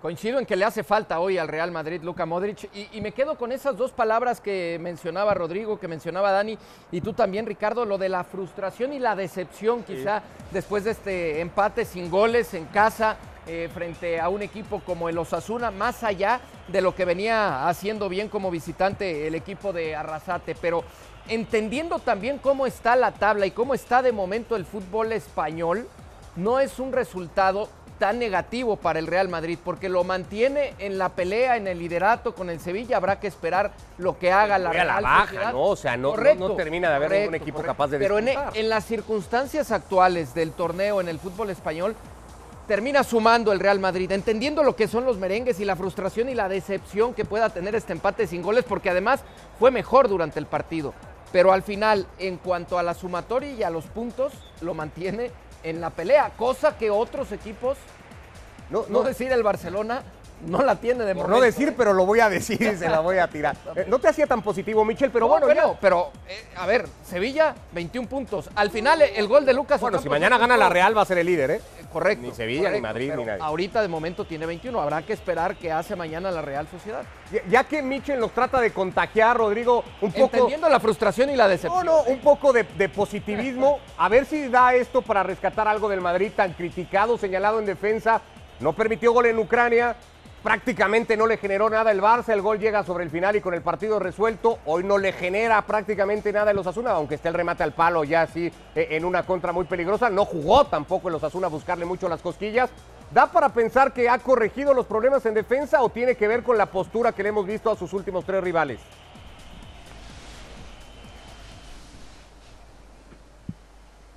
Coincido 0.00 0.40
en 0.40 0.46
que 0.46 0.56
le 0.56 0.64
hace 0.64 0.82
falta 0.82 1.20
hoy 1.20 1.38
al 1.38 1.46
Real 1.46 1.70
Madrid 1.70 2.02
Luka 2.02 2.26
Modric 2.26 2.68
y, 2.74 2.88
y, 2.92 3.00
me 3.00 3.12
quedo 3.12 3.38
con 3.38 3.52
esas 3.52 3.76
dos 3.76 3.92
palabras 3.92 4.40
que 4.40 4.78
mencionaba 4.80 5.32
Rodrigo, 5.32 5.78
que 5.78 5.86
mencionaba 5.86 6.32
Dani 6.32 6.58
y 6.90 7.00
tú 7.00 7.12
también 7.12 7.46
Ricardo, 7.46 7.84
lo 7.84 7.98
de 7.98 8.08
la 8.08 8.24
frustración 8.24 8.92
y 8.92 8.98
la 8.98 9.14
decepción 9.14 9.84
quizá 9.84 10.18
sí. 10.18 10.24
después 10.50 10.82
de 10.82 10.90
este 10.90 11.40
empate 11.40 11.84
sin 11.84 12.10
goles 12.10 12.52
en 12.54 12.64
casa 12.64 13.16
eh, 13.44 13.68
frente 13.74 14.20
a 14.20 14.28
un 14.28 14.40
equipo 14.40 14.80
como 14.86 15.08
el 15.08 15.18
Osasuna, 15.18 15.72
más 15.72 16.04
allá 16.04 16.40
de 16.68 16.80
lo 16.80 16.94
que 16.94 17.04
venía 17.04 17.68
haciendo 17.68 18.08
bien 18.08 18.28
como 18.28 18.52
visitante 18.52 19.26
el 19.26 19.34
equipo 19.34 19.72
de 19.72 19.96
Arrasate, 19.96 20.54
pero 20.60 20.84
entendiendo 21.26 21.98
también 21.98 22.38
cómo 22.38 22.66
está 22.66 22.94
la 22.94 23.10
tabla 23.10 23.46
y 23.46 23.50
cómo 23.50 23.74
está 23.74 24.00
de 24.00 24.12
momento 24.12 24.54
el 24.54 24.64
fútbol 24.64 25.10
español, 25.10 25.88
no 26.36 26.60
es 26.60 26.78
un 26.78 26.92
resultado 26.92 27.68
tan 27.98 28.18
negativo 28.18 28.76
para 28.76 28.98
el 28.98 29.06
Real 29.06 29.28
Madrid, 29.28 29.58
porque 29.64 29.88
lo 29.88 30.04
mantiene 30.04 30.74
en 30.78 30.98
la 30.98 31.10
pelea, 31.10 31.56
en 31.56 31.68
el 31.68 31.78
liderato 31.78 32.34
con 32.34 32.50
el 32.50 32.60
Sevilla. 32.60 32.96
Habrá 32.96 33.20
que 33.20 33.26
esperar 33.26 33.72
lo 33.98 34.18
que 34.18 34.32
haga 34.32 34.58
la 34.58 34.72
Real 34.72 34.86
la 34.86 35.00
baja, 35.00 35.26
Sociedad. 35.26 35.52
¿no? 35.52 35.62
O 35.62 35.76
sea, 35.76 35.96
no, 35.96 36.10
correcto, 36.10 36.48
no, 36.48 36.54
termina 36.56 36.90
de 36.90 36.96
haber 36.96 37.08
correcto, 37.08 37.30
ningún 37.30 37.34
equipo 37.36 37.56
correcto. 37.58 37.72
capaz 37.72 37.88
de 37.88 37.98
Pero 37.98 38.18
en, 38.18 38.28
en, 38.28 38.68
las 38.68 38.84
circunstancias 38.84 39.70
actuales 39.70 40.34
del 40.34 40.52
torneo 40.52 41.00
en 41.00 41.08
el 41.08 41.18
fútbol 41.18 41.50
español, 41.50 41.94
termina 42.66 43.04
sumando 43.04 43.52
el 43.52 43.60
Real 43.60 43.80
Madrid, 43.80 44.10
entendiendo 44.12 44.62
lo 44.62 44.76
que 44.76 44.88
son 44.88 45.04
los 45.04 45.18
merengues 45.18 45.60
y 45.60 45.64
la 45.64 45.76
frustración 45.76 46.28
y 46.28 46.34
la 46.34 46.48
decepción 46.48 47.14
que 47.14 47.24
pueda 47.24 47.50
tener 47.50 47.74
este 47.74 47.92
empate 47.92 48.26
sin 48.26 48.42
goles, 48.42 48.64
porque 48.66 48.90
además 48.90 49.20
fue 49.58 49.70
mejor 49.70 50.08
durante 50.08 50.38
el 50.38 50.46
partido. 50.46 50.94
Pero 51.32 51.52
al 51.52 51.62
final, 51.62 52.06
en 52.18 52.36
cuanto 52.36 52.78
a 52.78 52.82
la 52.82 52.94
sumatoria 52.94 53.52
y 53.52 53.62
a 53.62 53.70
los 53.70 53.86
puntos, 53.86 54.32
lo 54.60 54.74
mantiene 54.74 55.30
en 55.62 55.80
la 55.80 55.90
pelea, 55.90 56.30
cosa 56.36 56.76
que 56.76 56.90
otros 56.90 57.32
equipos, 57.32 57.78
no, 58.70 58.84
no 58.88 59.02
decir 59.02 59.30
el 59.32 59.42
Barcelona, 59.42 60.02
no 60.46 60.62
la 60.62 60.76
tiene 60.76 61.04
de 61.04 61.14
Por 61.14 61.28
no 61.28 61.40
decir, 61.40 61.74
pero 61.76 61.92
lo 61.92 62.04
voy 62.04 62.20
a 62.20 62.28
decir, 62.28 62.76
se 62.76 62.88
la 62.88 63.00
voy 63.00 63.18
a 63.18 63.28
tirar. 63.28 63.56
Eh, 63.74 63.86
no 63.88 63.98
te 63.98 64.08
hacía 64.08 64.26
tan 64.26 64.42
positivo, 64.42 64.84
Michel, 64.84 65.10
pero 65.10 65.26
no, 65.26 65.30
bueno. 65.30 65.46
Pero, 65.46 65.76
pero 65.80 66.10
eh, 66.28 66.44
a 66.56 66.66
ver, 66.66 66.86
Sevilla, 67.02 67.54
21 67.72 68.06
puntos. 68.06 68.50
Al 68.54 68.70
final, 68.70 69.00
el 69.00 69.26
gol 69.28 69.46
de 69.46 69.54
Lucas. 69.54 69.80
Bueno, 69.80 69.98
si 69.98 70.10
mañana 70.10 70.36
gana 70.36 70.58
la 70.58 70.68
Real, 70.68 70.96
va 70.96 71.02
a 71.02 71.06
ser 71.06 71.16
el 71.18 71.26
líder, 71.26 71.52
¿eh? 71.52 71.60
Correcto. 71.92 72.26
Ni 72.26 72.32
Sevilla, 72.32 72.62
correcto, 72.62 72.76
ni 72.76 72.82
Madrid, 72.82 73.12
ni 73.16 73.24
nadie. 73.24 73.42
Ahorita, 73.42 73.82
de 73.82 73.88
momento, 73.88 74.24
tiene 74.24 74.46
21. 74.46 74.80
Habrá 74.80 75.02
que 75.02 75.12
esperar 75.12 75.56
qué 75.56 75.70
hace 75.70 75.94
mañana 75.96 76.30
la 76.30 76.42
Real 76.42 76.66
Sociedad. 76.68 77.04
Ya, 77.30 77.42
ya 77.48 77.64
que 77.64 77.82
Michel 77.82 78.18
nos 78.18 78.32
trata 78.32 78.60
de 78.60 78.72
contagiar, 78.72 79.36
Rodrigo, 79.36 79.84
un 80.00 80.12
poco. 80.12 80.36
Entendiendo 80.36 80.68
la 80.68 80.80
frustración 80.80 81.30
y 81.30 81.36
la 81.36 81.48
decepción. 81.48 81.84
No, 81.84 81.98
no, 81.98 82.02
un 82.04 82.20
poco 82.20 82.52
de, 82.52 82.64
de 82.64 82.88
positivismo. 82.88 83.80
A 83.98 84.08
ver 84.08 84.26
si 84.26 84.48
da 84.48 84.74
esto 84.74 85.02
para 85.02 85.22
rescatar 85.22 85.68
algo 85.68 85.88
del 85.88 86.00
Madrid 86.00 86.32
tan 86.34 86.52
criticado, 86.54 87.18
señalado 87.18 87.58
en 87.58 87.66
defensa. 87.66 88.22
No 88.60 88.72
permitió 88.72 89.12
gol 89.12 89.26
en 89.26 89.38
Ucrania, 89.38 89.96
prácticamente 90.42 91.16
no 91.16 91.26
le 91.26 91.36
generó 91.36 91.70
nada 91.70 91.90
el 91.90 92.02
Barça, 92.02 92.30
el 92.30 92.42
gol 92.42 92.58
llega 92.58 92.82
sobre 92.82 93.04
el 93.04 93.10
final 93.10 93.36
y 93.36 93.40
con 93.40 93.54
el 93.54 93.62
partido 93.62 93.98
resuelto, 93.98 94.58
hoy 94.66 94.82
no 94.82 94.98
le 94.98 95.12
genera 95.12 95.62
prácticamente 95.62 96.32
nada 96.32 96.50
el 96.50 96.58
Osasuna, 96.58 96.90
aunque 96.90 97.14
esté 97.14 97.28
el 97.28 97.34
remate 97.34 97.62
al 97.62 97.72
palo 97.72 98.04
ya 98.04 98.22
así 98.22 98.52
eh, 98.74 98.88
en 98.90 99.04
una 99.04 99.22
contra 99.22 99.52
muy 99.52 99.64
peligrosa, 99.64 100.10
no 100.10 100.24
jugó 100.24 100.64
tampoco 100.66 101.08
el 101.08 101.14
Osasuna 101.14 101.46
a 101.46 101.50
buscarle 101.50 101.84
mucho 101.84 102.08
las 102.08 102.20
cosquillas. 102.20 102.70
¿Da 103.12 103.30
para 103.30 103.50
pensar 103.50 103.92
que 103.92 104.08
ha 104.08 104.18
corregido 104.18 104.72
los 104.72 104.86
problemas 104.86 105.26
en 105.26 105.34
defensa 105.34 105.82
o 105.82 105.90
tiene 105.90 106.14
que 106.14 106.26
ver 106.26 106.42
con 106.42 106.56
la 106.56 106.66
postura 106.66 107.12
que 107.12 107.22
le 107.22 107.28
hemos 107.28 107.46
visto 107.46 107.70
a 107.70 107.76
sus 107.76 107.92
últimos 107.92 108.24
tres 108.24 108.42
rivales? 108.42 108.80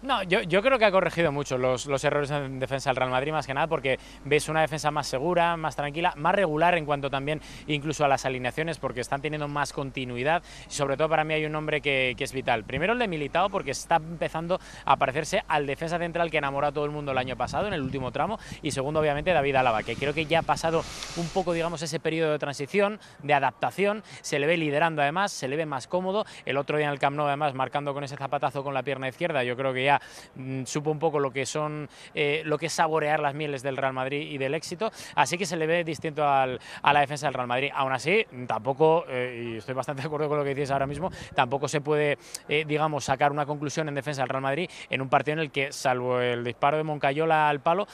No, 0.06 0.22
yo, 0.22 0.44
yo, 0.44 0.62
creo 0.62 0.78
que 0.78 0.86
ha 0.86 0.92
corregido 0.92 1.32
mucho 1.32 1.58
los, 1.58 1.88
los, 1.88 2.04
errores 2.04 2.30
en 2.30 2.60
defensa 2.60 2.92
del 2.92 2.98
Real 2.98 3.10
Madrid, 3.10 3.32
más 3.32 3.48
que 3.48 3.56
nada 3.56 3.66
porque 3.66 3.98
ves 4.24 4.50
una 4.50 4.62
defensa 4.62 4.92
más 4.92 5.08
segura, 5.08 5.58
más 5.58 5.76
tranquila, 5.76 6.14
más 6.16 6.36
regular 6.36 6.78
en 6.78 6.86
cuanto 6.86 7.10
también 7.10 7.42
incluso 7.66 8.06
a 8.06 8.08
las 8.08 8.24
alineaciones, 8.24 8.78
porque 8.78 9.02
están 9.02 9.22
teniendo 9.22 9.48
más 9.48 9.74
continuidad. 9.74 10.44
Y 10.70 10.74
sobre 10.74 10.96
todo 10.96 11.10
para 11.10 11.24
mí 11.24 11.34
hay 11.34 11.46
un 11.46 11.54
nombre 11.54 11.82
que, 11.82 12.14
que 12.16 12.24
es 12.24 12.34
vital. 12.34 12.66
Primero 12.66 12.94
el 12.94 13.00
de 13.00 13.08
Militao, 13.08 13.50
porque 13.50 13.72
está 13.72 13.96
empezando 13.96 14.60
a 14.86 14.96
parecerse 14.96 15.44
al 15.48 15.66
defensa 15.66 15.98
central 15.98 16.30
que 16.30 16.38
enamoró 16.38 16.68
a 16.68 16.72
todo 16.72 16.86
el 16.86 16.92
mundo 16.92 17.12
el 17.12 17.18
año 17.18 17.36
pasado, 17.36 17.66
en 17.66 17.74
el 17.74 17.82
último 17.82 18.12
tramo. 18.12 18.38
Y 18.62 18.70
segundo, 18.70 19.00
obviamente, 19.00 19.34
David 19.34 19.56
Álava, 19.56 19.82
que 19.82 19.96
creo 19.96 20.14
que 20.14 20.28
ya 20.28 20.40
ha 20.40 20.44
pasado 20.44 20.84
un 21.18 21.28
poco, 21.30 21.52
digamos, 21.54 21.82
ese 21.82 22.00
periodo 22.00 22.32
de 22.32 22.38
transición, 22.38 23.00
de 23.24 23.34
adaptación. 23.34 24.04
Se 24.22 24.38
le 24.38 24.46
ve 24.46 24.58
liderando 24.58 25.02
además, 25.02 25.32
se 25.32 25.48
le 25.48 25.56
ve 25.56 25.66
más 25.66 25.88
cómodo. 25.88 26.26
El 26.46 26.58
otro 26.58 26.78
día 26.78 26.86
en 26.86 26.94
el 26.94 27.00
Camp 27.00 27.18
Nou, 27.18 27.26
además, 27.26 27.56
marcando 27.56 27.96
con 27.96 28.04
ese 28.04 28.18
zapatazo 28.18 28.64
con 28.64 28.76
la 28.76 28.84
pierna 28.84 29.08
izquierda, 29.08 29.44
yo 29.44 29.58
creo 29.58 29.74
que 29.74 29.84
ya 29.84 29.95
Mm, 30.36 30.64
supo 30.66 30.92
un 30.92 31.00
poco 31.00 31.20
lo 31.20 31.32
que 31.32 31.46
son 31.46 31.90
eh, 32.14 32.42
lo 32.46 32.58
que 32.58 32.68
es 32.68 32.74
saborear 32.74 33.20
las 33.20 33.34
mieles 33.34 33.64
del 33.64 33.78
Real 33.78 33.94
Madrid 33.94 34.28
y 34.32 34.38
del 34.38 34.54
éxito, 34.54 34.92
así 35.16 35.38
que 35.38 35.46
se 35.46 35.56
le 35.56 35.68
ve 35.68 35.84
distinto 35.84 36.28
al, 36.28 36.60
a 36.82 36.94
la 36.94 37.02
defensa 37.02 37.28
del 37.28 37.34
Real 37.34 37.48
Madrid. 37.48 37.70
Aún 37.74 37.94
así, 37.94 38.26
tampoco, 38.48 39.06
eh, 39.08 39.54
y 39.54 39.58
estoy 39.58 39.74
bastante 39.74 40.02
de 40.04 40.08
acuerdo 40.08 40.28
con 40.28 40.38
lo 40.38 40.44
que 40.44 40.54
dices 40.56 40.72
ahora 40.72 40.88
mismo, 40.88 41.12
tampoco 41.34 41.68
se 41.68 41.82
puede, 41.82 42.18
eh, 42.48 42.66
digamos, 42.68 43.06
sacar 43.06 43.32
una 43.32 43.46
conclusión 43.46 43.88
en 43.90 43.96
defensa 43.96 44.22
del 44.22 44.30
Real 44.30 44.44
Madrid 44.44 44.70
en 44.90 45.02
un 45.02 45.10
partido 45.10 45.34
en 45.34 45.40
el 45.40 45.52
que, 45.52 45.72
salvo 45.72 46.20
el 46.20 46.44
disparo 46.44 46.78
de 46.78 46.84
Moncayola 46.84 47.50
al 47.50 47.60
palo, 47.62 47.88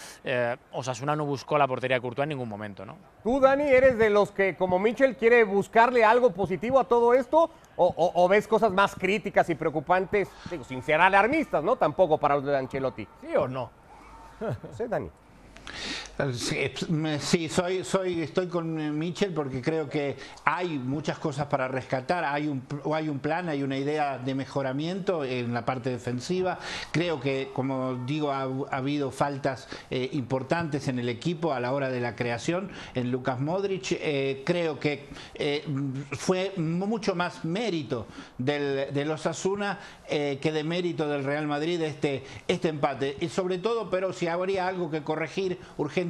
Osasuna 0.71 1.15
no 1.15 1.25
buscó 1.25 1.57
la 1.57 1.67
portería 1.67 1.97
de 1.97 2.01
Courtois 2.01 2.23
en 2.23 2.29
ningún 2.29 2.49
momento, 2.49 2.85
¿no? 2.85 2.97
Tú, 3.23 3.39
Dani, 3.39 3.63
eres 3.63 3.97
de 3.97 4.09
los 4.09 4.31
que, 4.31 4.55
como 4.55 4.79
Mitchell, 4.79 5.15
quiere 5.15 5.43
buscarle 5.43 6.03
algo 6.03 6.31
positivo 6.31 6.79
a 6.79 6.85
todo 6.85 7.13
esto, 7.13 7.51
o, 7.75 7.85
o, 7.85 8.23
o 8.23 8.27
ves 8.27 8.47
cosas 8.47 8.71
más 8.71 8.95
críticas 8.95 9.47
y 9.49 9.55
preocupantes, 9.55 10.27
digo, 10.49 10.63
sin 10.63 10.81
ser 10.81 10.99
alarmistas, 10.99 11.63
¿no? 11.63 11.75
Tampoco 11.75 12.17
para 12.17 12.35
los 12.35 12.45
de 12.45 12.57
Ancelotti. 12.57 13.07
¿Sí 13.21 13.35
o 13.35 13.47
no? 13.47 13.69
no 14.41 14.73
sé, 14.73 14.87
Dani. 14.87 15.09
Sí, 17.19 17.49
soy, 17.49 17.83
soy, 17.83 18.21
estoy 18.21 18.47
con 18.47 18.97
Michel 18.97 19.33
porque 19.33 19.61
creo 19.61 19.89
que 19.89 20.17
hay 20.45 20.77
muchas 20.77 21.17
cosas 21.17 21.47
para 21.47 21.67
rescatar, 21.67 22.23
hay 22.23 22.47
un, 22.47 22.61
hay 22.93 23.09
un 23.09 23.19
plan, 23.19 23.49
hay 23.49 23.63
una 23.63 23.77
idea 23.77 24.19
de 24.19 24.35
mejoramiento 24.35 25.23
en 25.23 25.53
la 25.53 25.65
parte 25.65 25.89
defensiva. 25.89 26.59
Creo 26.91 27.19
que, 27.19 27.49
como 27.53 27.95
digo, 28.05 28.31
ha, 28.31 28.41
ha 28.43 28.77
habido 28.77 29.09
faltas 29.09 29.67
eh, 29.89 30.09
importantes 30.13 30.87
en 30.87 30.99
el 30.99 31.09
equipo 31.09 31.53
a 31.53 31.59
la 31.59 31.73
hora 31.73 31.89
de 31.89 32.01
la 32.01 32.15
creación 32.15 32.69
en 32.93 33.11
Lucas 33.11 33.39
Modric. 33.39 33.93
Eh, 33.93 34.43
creo 34.45 34.79
que 34.79 35.07
eh, 35.33 35.65
fue 36.11 36.53
mucho 36.57 37.15
más 37.15 37.45
mérito 37.45 38.05
del, 38.37 38.93
de 38.93 39.05
los 39.05 39.25
Asuna 39.25 39.79
que 40.11 40.51
de 40.51 40.63
mérito 40.65 41.07
del 41.07 41.23
Real 41.23 41.47
Madrid 41.47 41.81
este, 41.81 42.23
este 42.49 42.67
empate. 42.67 43.15
Y 43.21 43.29
sobre 43.29 43.59
todo, 43.59 43.89
pero 43.89 44.11
si 44.11 44.27
habría 44.27 44.67
algo 44.67 44.91
que 44.91 45.03
corregir 45.03 45.57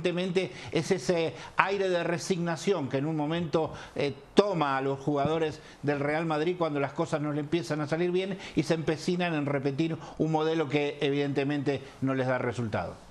urgentemente 0.02 0.52
es 0.72 0.90
ese 0.92 1.34
aire 1.58 1.88
de 1.90 2.04
resignación 2.04 2.90
que 2.90 2.98
en 2.98 3.06
un 3.06 3.16
momento 3.16 3.72
eh, 3.96 4.14
toma 4.34 4.78
a 4.78 4.82
los 4.82 5.00
jugadores 5.00 5.60
del 5.84 6.00
Real 6.00 6.26
Madrid 6.26 6.56
cuando 6.58 6.80
las 6.80 6.94
cosas 6.94 7.22
no 7.22 7.32
le 7.32 7.42
empiezan 7.42 7.82
a 7.82 7.88
salir 7.88 8.12
bien 8.12 8.38
y 8.56 8.64
se 8.64 8.74
empecinan 8.74 9.36
en 9.36 9.46
repetir 9.46 9.96
un 10.18 10.32
modelo 10.32 10.68
que 10.68 10.98
evidentemente 11.02 11.82
no 12.02 12.16
les 12.16 12.28
da 12.28 12.40
resultado. 12.40 13.11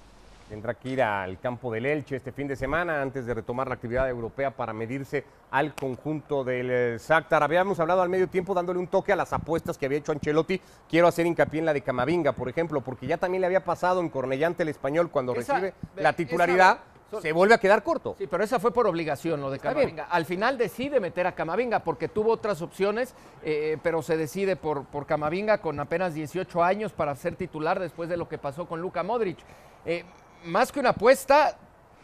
Tendrá 0.51 0.75
que 0.75 0.89
ir 0.89 1.01
al 1.01 1.39
campo 1.39 1.71
del 1.71 1.87
Elche 1.87 2.17
este 2.17 2.33
fin 2.33 2.49
de 2.49 2.57
semana 2.57 3.01
antes 3.01 3.25
de 3.25 3.35
retomar 3.35 3.69
la 3.69 3.75
actividad 3.75 4.09
europea 4.09 4.51
para 4.51 4.73
medirse 4.73 5.25
al 5.53 5.77
conjunto 5.77 6.43
del 6.43 6.99
Shakhtar. 6.99 7.45
Habíamos 7.45 7.79
hablado 7.79 8.03
al 8.03 8.09
medio 8.09 8.29
tiempo 8.29 8.53
dándole 8.53 8.81
un 8.81 8.89
toque 8.89 9.13
a 9.13 9.17
las 9.17 9.33
apuestas 9.33 9.79
que 9.79 9.87
había 9.87 9.99
hecho 9.99 10.11
Ancelotti. 10.11 10.61
Quiero 10.89 11.07
hacer 11.07 11.25
hincapié 11.25 11.61
en 11.61 11.67
la 11.67 11.73
de 11.73 11.83
Camavinga, 11.83 12.33
por 12.33 12.49
ejemplo, 12.49 12.81
porque 12.81 13.07
ya 13.07 13.17
también 13.17 13.43
le 13.43 13.47
había 13.47 13.65
pasado 13.65 14.01
en 14.01 14.09
Cornellante 14.09 14.65
el 14.65 14.71
español 14.71 15.09
cuando 15.13 15.37
esa, 15.37 15.61
recibe 15.61 15.75
la 15.95 16.15
titularidad. 16.15 16.81
Esa, 17.13 17.21
se 17.21 17.33
vuelve 17.33 17.55
a 17.55 17.59
quedar 17.59 17.85
corto. 17.85 18.17
Sí, 18.19 18.27
pero 18.27 18.43
esa 18.43 18.59
fue 18.59 18.73
por 18.73 18.89
obligación 18.89 19.41
lo 19.41 19.53
de 19.53 19.61
Camavinga. 19.61 20.07
Al 20.07 20.25
final 20.25 20.59
decide 20.59 20.99
meter 20.99 21.29
a 21.29 21.33
Camavinga 21.37 21.85
porque 21.85 22.09
tuvo 22.09 22.33
otras 22.33 22.61
opciones, 22.61 23.15
eh, 23.45 23.79
pero 23.85 24.03
se 24.03 24.17
decide 24.17 24.57
por, 24.57 24.85
por 24.87 25.07
Camavinga 25.07 25.59
con 25.59 25.79
apenas 25.79 26.13
18 26.13 26.65
años 26.65 26.93
para 26.93 27.15
ser 27.15 27.37
titular 27.37 27.79
después 27.79 28.09
de 28.09 28.17
lo 28.17 28.29
que 28.29 28.37
pasó 28.37 28.67
con 28.67 28.81
Luka 28.81 29.05
Modric. 29.05 29.39
Eh, 29.85 30.05
más 30.45 30.73
que 30.73 30.81
una 30.81 30.91
apuesta, 30.91 31.57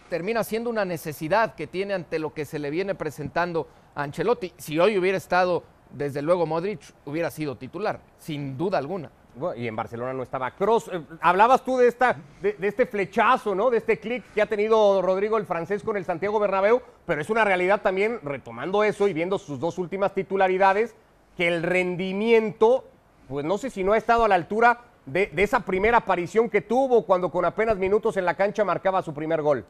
termina 0.09 0.45
siendo 0.45 0.71
una 0.71 0.85
necesidad 0.85 1.55
que 1.55 1.67
tiene 1.67 1.95
ante 1.95 2.19
lo 2.19 2.33
que 2.33 2.45
se 2.45 2.59
le 2.59 2.71
viene 2.71 2.95
presentando 2.95 3.69
a 3.95 4.03
Ancelotti. 4.03 4.53
Si 4.57 4.79
hoy 4.79 4.99
hubiera 4.99 5.19
estado, 5.19 5.65
desde 5.91 6.23
luego, 6.23 6.47
Modric, 6.47 6.81
hubiera 7.05 7.31
sido 7.31 7.57
titular, 7.57 8.01
sin 8.19 8.57
duda 8.57 8.79
alguna. 8.79 9.11
y 9.57 9.67
en 9.67 9.77
Barcelona 9.77 10.13
no 10.13 10.23
estaba 10.23 10.51
Cross. 10.53 10.91
Eh, 10.93 11.03
hablabas 11.21 11.63
tú 11.63 11.77
de, 11.77 11.89
esta, 11.89 12.17
de, 12.41 12.57
este 12.61 12.87
flechazo, 12.87 13.55
¿no? 13.55 13.69
De 13.69 13.79
este 13.79 13.99
clic 13.99 14.25
que 14.33 14.41
ha 14.41 14.47
tenido 14.47 15.03
Rodrigo 15.03 15.37
el 15.37 15.45
francés 15.45 15.83
con 15.83 15.97
el 15.97 16.05
Santiago 16.05 16.41
Bernabéu, 16.41 16.81
pero 17.05 17.21
es 17.21 17.29
una 17.29 17.45
realidad 17.45 17.83
también, 17.83 18.21
retomando 18.23 18.83
eso 18.83 19.09
y 19.09 19.13
viendo 19.13 19.39
sus 19.39 19.61
dos 19.61 19.79
últimas 19.79 20.15
titularidades, 20.15 20.95
que 21.37 21.49
el 21.49 21.63
rendimiento, 21.63 22.85
pues 23.29 23.45
no 23.45 23.59
sé 23.59 23.69
si 23.69 23.85
no 23.85 23.93
ha 23.93 23.99
estado 23.99 24.25
a 24.25 24.29
la 24.29 24.37
altura 24.37 24.81
de, 25.07 25.31
esa 25.37 25.61
primera 25.61 25.99
aparición 25.99 26.51
que 26.51 26.61
tuvo 26.61 27.07
cuando 27.07 27.31
con 27.31 27.45
apenas 27.45 27.79
minutos 27.79 28.17
en 28.17 28.25
la 28.25 28.35
cancha 28.35 28.65
marcaba 28.65 29.03
su 29.03 29.15
primer 29.15 29.41
gol. 29.41 29.65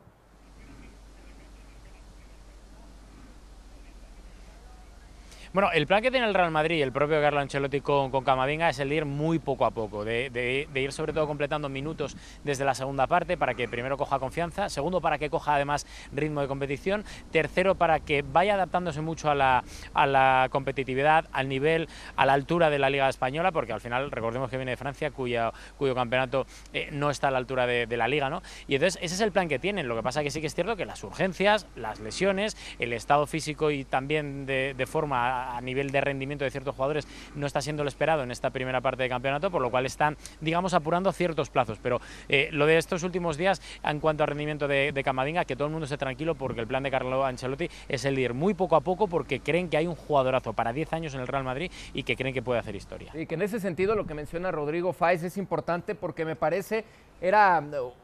Bueno, 5.56 5.70
el 5.72 5.86
plan 5.86 6.02
que 6.02 6.10
tiene 6.10 6.26
el 6.26 6.34
Real 6.34 6.50
Madrid 6.50 6.76
y 6.76 6.82
el 6.82 6.92
propio 6.92 7.18
Carlo 7.18 7.40
Ancelotti 7.40 7.80
con, 7.80 8.10
con 8.10 8.22
Camavinga 8.24 8.68
es 8.68 8.78
el 8.78 8.90
de 8.90 8.96
ir 8.96 9.04
muy 9.06 9.38
poco 9.38 9.64
a 9.64 9.70
poco, 9.70 10.04
de, 10.04 10.68
ir 10.74 10.92
sobre 10.92 11.14
todo 11.14 11.26
completando 11.26 11.70
minutos 11.70 12.14
desde 12.44 12.62
la 12.66 12.74
segunda 12.74 13.06
parte 13.06 13.38
para 13.38 13.54
que 13.54 13.66
primero 13.66 13.96
coja 13.96 14.18
confianza, 14.18 14.68
segundo 14.68 15.00
para 15.00 15.16
que 15.16 15.30
coja 15.30 15.54
además 15.54 15.86
ritmo 16.12 16.42
de 16.42 16.46
competición, 16.46 17.06
tercero 17.32 17.74
para 17.74 18.00
que 18.00 18.20
vaya 18.20 18.52
adaptándose 18.52 19.00
mucho 19.00 19.30
a 19.30 19.34
la, 19.34 19.64
a 19.94 20.06
la 20.06 20.48
competitividad, 20.50 21.24
al 21.32 21.48
nivel, 21.48 21.88
a 22.16 22.26
la 22.26 22.34
altura 22.34 22.68
de 22.68 22.78
la 22.78 22.90
Liga 22.90 23.08
Española, 23.08 23.50
porque 23.50 23.72
al 23.72 23.80
final 23.80 24.10
recordemos 24.10 24.50
que 24.50 24.58
viene 24.58 24.72
de 24.72 24.76
Francia, 24.76 25.10
cuya, 25.10 25.54
cuyo 25.78 25.94
campeonato 25.94 26.46
eh, 26.74 26.90
no 26.92 27.08
está 27.08 27.28
a 27.28 27.30
la 27.30 27.38
altura 27.38 27.66
de, 27.66 27.96
la 27.96 28.08
Liga, 28.08 28.28
¿no? 28.28 28.42
Y 28.68 28.74
entonces 28.74 29.02
ese 29.02 29.14
es 29.14 29.22
el 29.22 29.32
plan 29.32 29.48
que 29.48 29.58
tienen, 29.58 29.88
lo 29.88 29.96
que 29.96 30.02
pasa 30.02 30.22
que 30.22 30.30
sí 30.30 30.42
que 30.42 30.48
es 30.48 30.54
cierto 30.54 30.76
que 30.76 30.84
las 30.84 31.02
urgencias, 31.02 31.66
las 31.76 31.98
lesiones, 32.00 32.58
el 32.78 32.92
estado 32.92 33.26
físico 33.26 33.70
y 33.70 33.84
también 33.84 34.44
de 34.44 34.86
forma 34.86 35.45
a 35.54 35.60
nivel 35.60 35.90
de 35.90 36.00
rendimiento 36.00 36.44
de 36.44 36.50
ciertos 36.50 36.74
jugadores 36.74 37.06
no 37.34 37.46
está 37.46 37.60
siendo 37.60 37.82
lo 37.82 37.88
esperado 37.88 38.22
en 38.22 38.30
esta 38.30 38.50
primera 38.50 38.80
parte 38.80 39.02
de 39.02 39.08
campeonato, 39.08 39.50
por 39.50 39.62
lo 39.62 39.70
cual 39.70 39.86
están, 39.86 40.16
digamos, 40.40 40.74
apurando 40.74 41.12
ciertos 41.12 41.50
plazos. 41.50 41.78
Pero 41.82 42.00
eh, 42.28 42.48
lo 42.52 42.66
de 42.66 42.78
estos 42.78 43.02
últimos 43.02 43.36
días, 43.36 43.62
en 43.84 44.00
cuanto 44.00 44.22
al 44.22 44.28
rendimiento 44.28 44.68
de, 44.68 44.92
de, 44.92 45.04
Camadinga, 45.04 45.44
que 45.44 45.56
todo 45.56 45.66
el 45.66 45.72
mundo 45.72 45.84
esté 45.84 45.98
tranquilo 45.98 46.34
porque 46.34 46.60
el 46.60 46.66
plan 46.66 46.82
de 46.82 46.90
Carlo 46.90 47.24
Ancelotti 47.24 47.68
es 47.88 48.04
el 48.04 48.18
ir 48.18 48.34
muy 48.34 48.54
poco 48.54 48.76
a 48.76 48.80
poco 48.80 49.06
porque 49.06 49.40
creen 49.40 49.68
que 49.68 49.76
hay 49.76 49.86
un 49.86 49.94
jugadorazo 49.94 50.52
para 50.52 50.72
10 50.72 50.92
años 50.92 51.14
en 51.14 51.20
el 51.20 51.26
Real 51.26 51.44
Madrid 51.44 51.70
y 51.94 52.02
que 52.02 52.16
creen 52.16 52.34
que 52.34 52.42
puede 52.42 52.60
hacer 52.60 52.74
historia. 52.74 53.12
Y 53.14 53.26
que 53.26 53.34
en 53.34 53.42
ese 53.42 53.60
sentido 53.60 53.94
lo 53.94 54.06
que 54.06 54.14
menciona 54.14 54.50
Rodrigo 54.50 54.92
Fáez 54.92 55.22
es 55.22 55.36
importante 55.36 55.94
porque 55.94 56.24
me 56.24 56.36
parece 56.36 56.84
era 57.20 57.62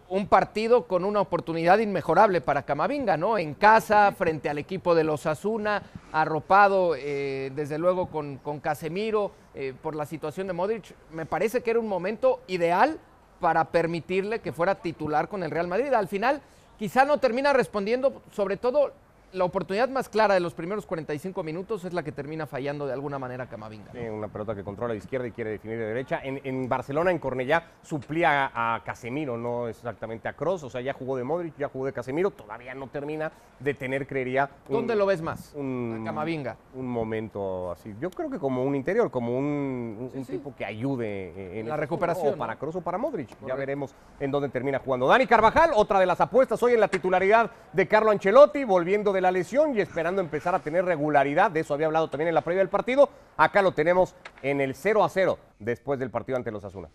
un 0.09 0.27
partido 0.27 0.87
con 0.87 1.05
una 1.05 1.21
oportunidad 1.21 1.79
inmejorable 1.79 2.41
para 2.41 2.65
Camavinga, 2.65 3.17
¿no? 3.17 3.39
En 3.39 3.55
casa, 3.55 4.13
frente 4.13 4.49
al 4.49 4.59
equipo 4.59 4.95
de 4.95 5.05
los 5.05 5.27
Asuna, 5.27 5.83
arropado 6.13 6.95
eh, 6.97 7.51
desde 7.55 7.79
luego 7.79 8.09
con, 8.09 8.39
Casemiro 8.61 9.33
eh, 9.55 9.75
por 9.83 9.95
la 9.95 10.07
situación 10.07 10.47
de 10.47 10.53
Modric. 10.53 10.95
Me 11.13 11.27
parece 11.27 11.63
que 11.63 11.71
era 11.71 11.81
un 11.81 11.89
momento 11.89 12.41
ideal 12.47 12.99
para 13.41 13.65
permitirle 13.65 14.41
que 14.41 14.53
fuera 14.53 14.77
titular 14.77 15.29
con 15.29 15.43
el 15.43 15.51
Real 15.51 15.67
Madrid. 15.67 15.93
Al 15.93 16.09
final, 16.09 16.43
quizá 16.79 17.05
no 17.05 17.19
termina 17.19 17.53
respondiendo, 17.53 18.23
sobre 18.33 18.57
todo 18.57 18.93
la 19.33 19.45
oportunidad 19.45 19.89
más 19.89 20.09
clara 20.09 20.35
de 20.35 20.41
los 20.41 20.55
primeros 20.55 20.87
45 20.87 21.43
minutos 21.43 21.85
es 21.85 21.93
la 21.93 22.03
que 22.03 22.13
termina 22.13 22.47
fallando 22.47 22.87
de 22.87 22.93
alguna 22.93 23.19
manera 23.19 23.47
Camavinga. 23.47 23.93
Una 24.11 24.29
pelota 24.29 24.55
que 24.55 24.63
controla 24.63 24.93
de 24.93 24.99
izquierda 24.99 25.27
y 25.27 25.33
quiere 25.33 25.51
definir 25.51 25.79
de 25.79 25.87
derecha. 25.87 26.21
En, 26.23 26.69
Barcelona, 26.69 27.11
en 27.11 27.19
Cornellá, 27.19 27.65
suplía 27.83 28.51
a, 28.55 28.83
Casemiro, 28.85 29.37
no 29.37 29.69
exactamente 29.69 30.29
a 30.29 30.35
Cross. 30.35 30.65
O 30.65 30.71
sea, 30.71 30.81
ya 30.81 30.93
jugó 30.93 31.17
de 31.17 31.25
Modric, 31.25 31.57
ya 31.57 31.69
jugó 31.69 31.87
de 31.87 31.93
Casemiro. 31.93 32.31
Todavía 32.31 32.75
no 32.75 32.89
termina 32.89 33.33
de 33.59 33.75
tener, 33.75 34.07
creería. 34.07 34.51
¿Dónde 34.69 34.95
lo 34.95 35.07
ves 35.07 35.23
más? 35.23 35.53
Un, 35.55 36.03
Camavinga. 36.05 36.57
Un 36.75 36.89
momento 36.89 37.71
así. 37.71 37.95
Yo 38.01 38.11
creo 38.11 38.31
que 38.31 38.39
como 38.39 38.65
un 38.65 38.75
interior, 38.75 39.11
como 39.11 39.37
un, 39.37 40.11
tipo 40.27 40.55
que 40.55 40.65
ayude 40.65 41.61
en 41.61 41.69
la 41.69 41.77
recuperación. 41.77 42.35
O 42.35 42.37
para 42.37 42.57
Cross 42.57 42.77
o 42.77 42.81
para 42.81 42.99
Modric. 42.99 43.31
Ya 43.47 43.55
veremos 43.55 43.95
en 44.21 44.31
dónde 44.31 44.49
termina 44.49 44.79
jugando. 44.79 45.09
Dani 45.09 45.27
Carvajal, 45.27 45.71
otra 45.75 46.01
de 46.01 46.07
las 46.07 46.21
apuestas 46.21 46.63
hoy 46.63 46.75
en 46.75 46.81
la 46.81 46.89
titularidad 46.89 47.51
de 47.73 47.89
Carlo 47.89 48.11
Ancelotti, 48.11 48.65
volviendo 48.65 49.13
de 49.13 49.22
la 49.23 49.31
lesión 49.31 49.77
y 49.77 49.81
esperando 49.81 50.21
empezar 50.21 50.55
a 50.55 50.59
tener 50.59 50.85
regularidad. 50.85 51.51
De 51.51 51.61
eso 51.61 51.75
había 51.75 51.87
hablado 51.87 52.09
también 52.09 52.29
en 52.29 52.35
la 52.35 52.43
previa 52.43 52.61
del 52.61 52.69
partido. 52.69 53.09
Acá 53.37 53.63
lo 53.63 53.73
tenemos 53.73 54.15
en 54.43 54.61
el 54.61 54.75
0 54.75 55.05
a 55.05 55.09
0 55.09 55.39
después 55.59 55.99
del 55.99 56.11
partido 56.11 56.37
ante 56.37 56.51
los 56.51 56.65
Asuna. 56.65 56.89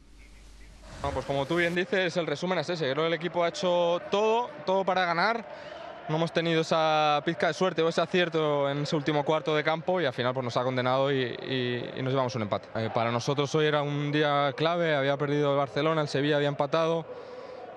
pues 1.13 1.25
como 1.25 1.45
tú 1.45 1.55
bien 1.55 1.73
dices, 1.73 2.15
el 2.17 2.27
resumen 2.27 2.59
es 2.59 2.69
ese. 2.69 2.91
Creo 2.91 3.03
que 3.03 3.07
el 3.07 3.13
equipo 3.13 3.43
ha 3.43 3.49
hecho 3.49 3.99
todo, 4.11 4.49
todo 4.65 4.85
para 4.85 5.05
ganar. 5.05 5.45
No 6.09 6.15
hemos 6.15 6.31
tenido 6.31 6.61
esa 6.61 7.21
pizca 7.25 7.47
de 7.47 7.53
suerte 7.53 7.81
o 7.81 7.89
ese 7.89 7.99
acierto 7.99 8.69
en 8.69 8.83
ese 8.83 8.95
último 8.95 9.25
cuarto 9.25 9.53
de 9.53 9.61
campo 9.61 9.99
y 9.99 10.05
al 10.05 10.13
final 10.13 10.33
pues, 10.33 10.43
nos 10.43 10.55
ha 10.55 10.63
condenado 10.63 11.11
y, 11.11 11.83
nos 12.01 12.13
llevamos 12.13 12.33
un 12.35 12.43
empate. 12.43 12.69
Eh, 12.75 12.89
para 12.93 13.11
nosotros 13.11 13.53
hoy 13.55 13.65
era 13.65 13.81
un 13.81 14.11
día 14.13 14.53
clave, 14.55 14.95
había 14.95 15.17
perdido 15.17 15.51
el 15.51 15.57
Barcelona, 15.57 16.01
el 16.01 16.07
Sevilla 16.07 16.37
había 16.37 16.47
empatado 16.47 17.05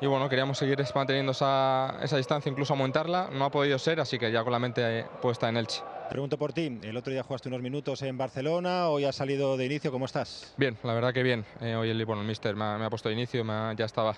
y 0.01 0.07
bueno, 0.07 0.29
queríamos 0.29 0.57
seguir 0.57 0.83
manteniendo 0.95 1.33
esa, 1.33 1.99
esa, 2.03 2.17
distancia, 2.17 2.51
incluso 2.51 2.73
aumentarla. 2.73 3.29
No 3.33 3.45
ha 3.45 3.51
podido 3.51 3.79
ser, 3.79 4.01
así 4.01 4.19
que 4.19 4.33
ya 4.33 4.43
con 4.43 4.53
la 4.53 4.59
mente 4.59 5.05
puesta 5.21 5.49
en 5.49 5.59
Elche. 5.59 5.83
Pregunto 6.09 6.39
por 6.39 6.53
ti, 6.53 6.81
el 6.83 6.97
otro 6.97 7.13
día 7.13 7.23
jugaste 7.23 7.49
unos 7.49 7.63
minutos 7.63 8.03
en 8.03 8.19
Barcelona, 8.19 8.89
hoy 8.89 9.05
has 9.05 9.15
salido 9.15 9.57
de 9.57 9.67
inicio, 9.67 9.93
¿cómo 9.93 10.07
estás? 10.07 10.55
Bien, 10.57 10.77
la 10.83 10.95
verdad 10.95 11.13
que 11.13 11.23
bien. 11.23 11.45
Eh, 11.61 11.77
hoy 11.77 11.91
el, 11.91 12.05
bueno, 12.05 12.23
el 12.23 12.29
míster 12.29 12.57
me 12.57 12.65
ha, 12.65 12.91
puesto 12.91 13.09
de 13.09 13.15
inicio, 13.15 13.45
ya 13.77 13.85
estaba 13.85 14.17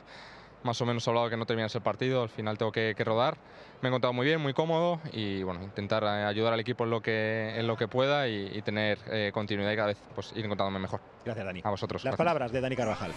más 0.63 0.81
o 0.81 0.87
menos 0.87 1.07
hablado 1.09 1.29
que 1.29 1.37
no 1.37 1.45
terminase 1.45 1.79
el 1.79 1.85
partido, 1.85 2.23
al 2.23 2.29
final 2.29 2.57
tengo 2.57 2.73
que, 2.73 2.95
rodar. 3.05 3.37
Me 3.81 3.89
he 3.89 3.91
encontrado 3.91 4.13
muy 4.13 4.25
bien, 4.25 4.41
muy 4.41 4.55
cómodo 4.55 5.01
y 5.13 5.43
bueno, 5.43 5.63
intentar 5.63 6.05
eh, 6.05 6.25
ayudar 6.25 6.53
al 6.53 6.61
equipo 6.61 6.85
en 6.85 6.91
lo 6.91 7.03
que, 7.03 7.59
en 7.59 7.67
lo 7.67 7.77
que 7.77 7.89
pueda 7.89 8.29
y, 8.29 8.63
tener 8.63 8.99
eh, 9.11 9.31
continuidad 9.35 9.73
y 9.73 9.77
cada 9.77 9.89
vez 9.89 9.99
pues, 10.15 10.33
ir 10.37 10.45
encontrándome 10.45 10.79
mejor. 10.79 11.01
Gracias, 11.25 11.45
Dani. 11.45 11.61
A 11.65 11.71
vosotros. 11.71 12.05
Las 12.05 12.17
palabras 12.17 12.53
de 12.53 12.61
Dani 12.61 12.77
Carvajal. 12.77 13.13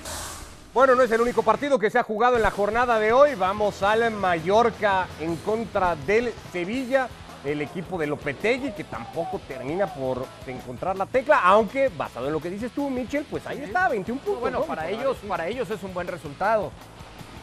Bueno, 0.75 0.93
no 0.93 1.03
es 1.03 1.11
el 1.13 1.21
único 1.21 1.41
partido 1.41 1.79
que 1.79 1.89
se 1.89 1.97
ha 1.97 2.03
jugado 2.03 2.35
en 2.35 2.41
la 2.41 2.51
jornada 2.51 2.99
de 2.99 3.13
hoy. 3.13 3.33
Vamos 3.35 3.81
al 3.81 4.11
Mallorca 4.11 5.07
en 5.21 5.37
contra 5.37 5.95
del 5.95 6.33
Sevilla, 6.51 7.07
el 7.45 7.61
equipo 7.61 7.97
de 7.97 8.07
Lopetegui, 8.07 8.73
que 8.73 8.83
tampoco 8.83 9.39
termina 9.47 9.87
por 9.87 10.25
encontrar 10.45 10.97
la 10.97 11.05
tecla, 11.05 11.39
aunque 11.45 11.87
basado 11.87 12.27
en 12.27 12.33
lo 12.33 12.41
que 12.41 12.49
dices 12.49 12.73
tú, 12.73 12.89
Michel, 12.89 13.25
pues 13.31 13.47
ahí 13.47 13.61
está, 13.61 13.87
21 13.87 14.19
puntos. 14.19 14.41
Bueno, 14.41 14.63
para, 14.63 14.89
ellos, 14.89 15.15
para 15.25 15.47
ellos 15.47 15.69
es 15.69 15.81
un 15.81 15.93
buen 15.93 16.09
resultado. 16.09 16.73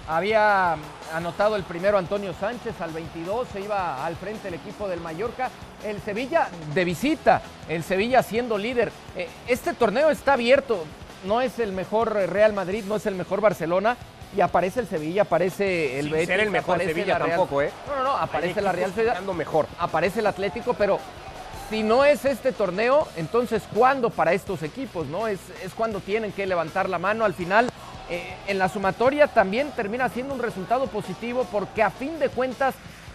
Había 0.06 0.76
anotado 1.14 1.56
el 1.56 1.62
primero 1.62 1.96
Antonio 1.96 2.34
Sánchez 2.38 2.78
al 2.82 2.90
22, 2.90 3.48
se 3.50 3.62
iba 3.62 4.04
al 4.04 4.14
frente 4.16 4.48
el 4.48 4.54
equipo 4.54 4.88
del 4.88 5.00
Mallorca. 5.00 5.48
El 5.82 6.02
Sevilla 6.02 6.48
de 6.74 6.84
visita, 6.84 7.40
el 7.66 7.82
Sevilla 7.82 8.22
siendo 8.22 8.58
líder. 8.58 8.92
Eh, 9.16 9.26
este 9.48 9.72
torneo 9.72 10.10
está 10.10 10.34
abierto, 10.34 10.84
no 11.24 11.40
es 11.40 11.58
el 11.58 11.72
mejor 11.72 12.12
Real 12.12 12.52
Madrid, 12.52 12.84
no 12.86 12.96
es 12.96 13.06
el 13.06 13.14
mejor 13.14 13.40
Barcelona, 13.40 13.96
y 14.36 14.40
aparece 14.40 14.80
el 14.80 14.86
Sevilla, 14.86 15.22
aparece 15.22 15.98
el 15.98 16.08
Betis. 16.08 16.30
el 16.30 16.50
mejor 16.50 16.78
Sevilla 16.78 17.18
tampoco, 17.18 17.62
¿eh? 17.62 17.70
No, 17.86 17.96
no, 17.96 18.02
no, 18.04 18.16
aparece 18.16 18.62
la 18.62 18.72
Real 18.72 18.90
Sociedad. 18.90 19.20
mejor. 19.20 19.66
Aparece 19.78 20.20
el 20.20 20.26
Atlético, 20.26 20.74
pero 20.74 20.98
si 21.68 21.82
no 21.82 22.04
es 22.04 22.24
este 22.24 22.52
torneo, 22.52 23.06
entonces 23.16 23.62
¿cuándo 23.74 24.10
para 24.10 24.32
estos 24.32 24.62
equipos? 24.62 25.06
¿no? 25.06 25.28
Es, 25.28 25.40
es 25.62 25.74
cuando 25.74 26.00
tienen 26.00 26.32
que 26.32 26.46
levantar 26.46 26.88
la 26.88 26.98
mano. 26.98 27.24
Al 27.24 27.34
final, 27.34 27.70
eh, 28.10 28.34
en 28.46 28.58
la 28.58 28.68
sumatoria 28.68 29.26
también 29.26 29.70
termina 29.70 30.08
siendo 30.08 30.34
un 30.34 30.40
resultado 30.40 30.86
positivo 30.86 31.46
porque 31.50 31.82
a 31.82 31.90
fin 31.90 32.18
de 32.18 32.28
cuentas 32.28 32.74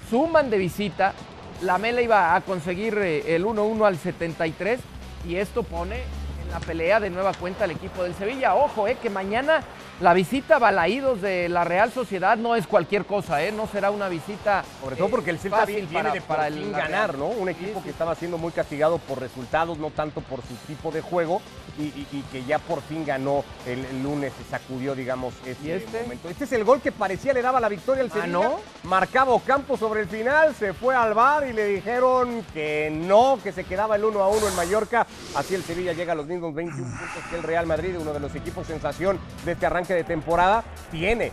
suman 0.09 0.49
de 0.49 0.57
visita. 0.57 1.13
La 1.61 1.77
Mela 1.77 2.01
iba 2.01 2.35
a 2.35 2.41
conseguir 2.41 2.97
eh, 2.99 3.35
el 3.35 3.45
1-1 3.45 3.85
al 3.85 3.97
73 3.97 4.79
y 5.27 5.35
esto 5.35 5.63
pone 5.63 6.01
la 6.51 6.59
pelea 6.59 6.99
de 6.99 7.09
nueva 7.09 7.33
cuenta 7.33 7.65
el 7.65 7.71
equipo 7.71 8.03
del 8.03 8.13
Sevilla. 8.15 8.55
Ojo, 8.55 8.87
eh, 8.87 8.97
que 9.01 9.09
mañana 9.09 9.61
la 9.99 10.13
visita 10.13 10.57
a 10.57 10.59
Balaídos 10.59 11.21
de 11.21 11.49
la 11.49 11.63
Real 11.63 11.91
Sociedad 11.91 12.37
no 12.37 12.55
es 12.55 12.67
cualquier 12.67 13.05
cosa, 13.05 13.43
¿eh? 13.43 13.51
No 13.51 13.67
será 13.67 13.89
una 13.89 14.09
visita. 14.09 14.63
Sobre 14.81 14.95
todo 14.95 15.09
porque 15.09 15.31
el 15.31 15.39
Celta 15.39 15.65
viene 15.65 15.87
para, 15.87 16.11
de 16.11 16.21
para 16.21 16.47
el 16.47 16.71
ganar, 16.71 17.17
¿no? 17.17 17.27
Un 17.27 17.49
equipo 17.49 17.81
que 17.81 17.89
estaba 17.89 18.13
siendo 18.15 18.37
muy 18.37 18.51
castigado 18.51 18.99
por 18.99 19.19
resultados, 19.19 19.77
no 19.79 19.89
tanto 19.89 20.21
por 20.21 20.41
su 20.41 20.55
tipo 20.67 20.91
de 20.91 21.01
juego, 21.01 21.41
y, 21.79 22.21
que 22.31 22.43
ya 22.43 22.59
por 22.59 22.81
fin 22.81 23.05
ganó 23.05 23.43
el, 23.65 24.03
lunes, 24.03 24.33
se 24.37 24.49
sacudió, 24.49 24.95
digamos, 24.95 25.33
este, 25.45 25.75
este, 25.75 26.01
momento. 26.01 26.29
Este 26.29 26.43
es 26.45 26.51
el 26.51 26.63
gol 26.63 26.81
que 26.81 26.91
parecía 26.91 27.33
le 27.33 27.41
daba 27.41 27.59
la 27.59 27.69
victoria 27.69 28.03
al 28.03 28.09
ah, 28.09 28.13
Sevilla. 28.13 28.33
no? 28.33 28.59
Marcaba 28.83 29.33
Ocampo 29.33 29.77
sobre 29.77 30.01
el 30.01 30.07
final, 30.07 30.55
se 30.55 30.73
fue 30.73 30.95
al 30.95 31.13
bar 31.13 31.47
y 31.47 31.53
le 31.53 31.65
dijeron 31.65 32.43
que 32.53 32.89
no, 32.91 33.39
que 33.43 33.51
se 33.51 33.63
quedaba 33.63 33.95
el 33.95 34.05
1 34.05 34.19
a 34.21 34.27
1 34.27 34.47
en 34.47 34.55
Mallorca. 34.55 35.07
Así 35.35 35.55
el 35.55 35.63
Sevilla 35.63 35.93
llega 35.93 36.13
a 36.13 36.15
los 36.15 36.27
mismos 36.27 36.53
21 36.53 36.83
puntos 36.83 37.23
que 37.29 37.35
el 37.35 37.43
Real 37.43 37.65
Madrid, 37.65 37.95
uno 37.99 38.13
de 38.13 38.19
los 38.19 38.33
equipos 38.35 38.67
sensación 38.67 39.19
de 39.45 39.51
este 39.53 39.65
arranque 39.65 39.86
de 39.95 40.03
temporada, 40.03 40.63
tiene 40.91 41.31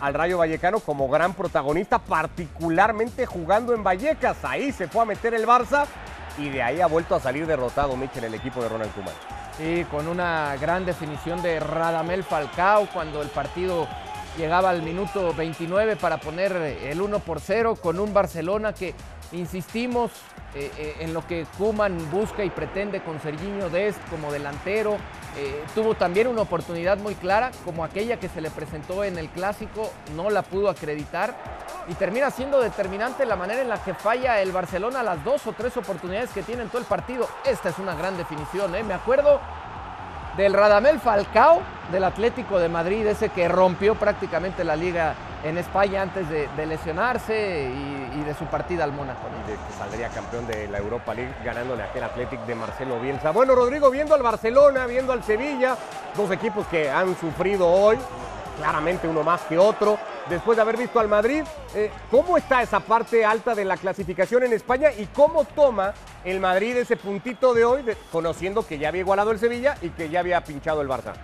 al 0.00 0.14
Rayo 0.14 0.38
Vallecano 0.38 0.80
como 0.80 1.08
gran 1.08 1.34
protagonista, 1.34 1.98
particularmente 1.98 3.26
jugando 3.26 3.74
en 3.74 3.82
Vallecas. 3.82 4.44
Ahí 4.44 4.72
se 4.72 4.88
fue 4.88 5.02
a 5.02 5.04
meter 5.04 5.34
el 5.34 5.46
Barça 5.46 5.86
y 6.38 6.48
de 6.48 6.62
ahí 6.62 6.80
ha 6.80 6.86
vuelto 6.86 7.14
a 7.14 7.20
salir 7.20 7.46
derrotado 7.46 7.96
Michel, 7.96 8.24
el 8.24 8.34
equipo 8.34 8.62
de 8.62 8.68
Ronald 8.68 8.92
Koeman. 8.94 9.14
Sí, 9.56 9.84
con 9.90 10.08
una 10.08 10.56
gran 10.60 10.86
definición 10.86 11.42
de 11.42 11.60
Radamel 11.60 12.24
Falcao 12.24 12.86
cuando 12.92 13.22
el 13.22 13.28
partido 13.28 13.86
llegaba 14.38 14.70
al 14.70 14.82
minuto 14.82 15.34
29 15.34 15.96
para 15.96 16.18
poner 16.18 16.52
el 16.52 17.02
1 17.02 17.18
por 17.18 17.40
0 17.40 17.76
con 17.76 18.00
un 18.00 18.14
Barcelona 18.14 18.72
que 18.72 18.94
insistimos 19.32 20.10
eh, 20.54 20.70
eh, 20.78 20.96
en 21.00 21.12
lo 21.12 21.26
que 21.26 21.46
Kuman 21.58 22.10
busca 22.10 22.44
y 22.44 22.50
pretende 22.50 23.02
con 23.02 23.20
Serginho 23.20 23.68
Dest 23.68 23.98
como 24.08 24.32
delantero. 24.32 24.96
Eh, 25.36 25.64
tuvo 25.74 25.94
también 25.94 26.26
una 26.26 26.42
oportunidad 26.42 26.98
muy 26.98 27.14
clara, 27.14 27.50
como 27.64 27.84
aquella 27.84 28.18
que 28.18 28.28
se 28.28 28.42
le 28.42 28.50
presentó 28.50 29.02
en 29.02 29.16
el 29.16 29.28
clásico, 29.30 29.90
no 30.14 30.28
la 30.28 30.42
pudo 30.42 30.68
acreditar 30.68 31.34
y 31.88 31.94
termina 31.94 32.30
siendo 32.30 32.60
determinante 32.60 33.24
la 33.24 33.34
manera 33.34 33.62
en 33.62 33.68
la 33.68 33.82
que 33.82 33.94
falla 33.94 34.42
el 34.42 34.52
Barcelona 34.52 35.02
las 35.02 35.24
dos 35.24 35.46
o 35.46 35.52
tres 35.52 35.76
oportunidades 35.76 36.30
que 36.30 36.42
tiene 36.42 36.62
en 36.62 36.68
todo 36.68 36.78
el 36.78 36.86
partido. 36.86 37.28
Esta 37.46 37.70
es 37.70 37.78
una 37.78 37.94
gran 37.94 38.16
definición, 38.18 38.72
me 38.86 38.94
acuerdo 38.94 39.40
del 40.36 40.52
Radamel 40.52 41.00
Falcao 41.00 41.60
del 41.90 42.04
Atlético 42.04 42.58
de 42.58 42.68
Madrid, 42.68 43.06
ese 43.06 43.30
que 43.30 43.48
rompió 43.48 43.94
prácticamente 43.94 44.64
la 44.64 44.76
liga 44.76 45.14
en 45.44 45.58
España 45.58 46.02
antes 46.02 46.28
de, 46.28 46.66
lesionarse 46.66 47.70
y, 48.14 48.22
de 48.22 48.34
su 48.34 48.44
partida 48.46 48.84
al 48.84 48.92
Mónaco. 48.92 49.20
Y 49.44 49.50
de 49.50 49.56
que 49.56 49.72
saldría 49.78 50.08
campeón 50.08 50.46
de 50.46 50.68
la 50.68 50.78
Europa 50.78 51.14
League 51.14 51.34
ganándole 51.44 51.82
a 51.82 51.86
aquel 51.86 52.04
Atlético 52.04 52.44
de 52.46 52.54
Marcelo 52.54 53.00
Bielsa. 53.00 53.30
Bueno, 53.30 53.54
Rodrigo, 53.54 53.90
viendo 53.90 54.14
al 54.14 54.22
Barcelona, 54.22 54.86
viendo 54.86 55.12
al 55.12 55.22
Sevilla, 55.24 55.76
dos 56.16 56.30
equipos 56.30 56.66
que 56.68 56.90
han 56.90 57.16
sufrido 57.16 57.68
hoy, 57.68 57.98
claramente 58.58 59.08
uno 59.08 59.22
más 59.22 59.40
que 59.42 59.58
otro 59.58 59.98
después 60.28 60.56
de 60.56 60.62
haber 60.62 60.76
visto 60.76 61.00
al 61.00 61.08
Madrid. 61.08 61.42
Eh, 61.74 61.90
¿Cómo 62.10 62.36
está 62.36 62.62
esa 62.62 62.80
parte 62.80 63.24
alta 63.24 63.54
de 63.54 63.64
la 63.64 63.76
clasificación 63.76 64.44
en 64.44 64.52
España 64.52 64.90
y 64.92 65.06
cómo 65.06 65.44
toma 65.44 65.94
el 66.24 66.38
Madrid 66.40 66.76
ese 66.76 66.96
puntito 66.96 67.54
de 67.54 67.64
hoy, 67.64 67.84
conociendo 68.10 68.66
que 68.66 68.78
ya 68.78 68.88
había 68.88 69.00
igualado 69.00 69.30
el 69.32 69.38
Sevilla 69.38 69.76
y 69.82 69.90
que 69.90 70.08
ya 70.08 70.20
había 70.20 70.42
pinchado 70.42 70.80
el 70.82 70.88
Barça? 70.88 71.14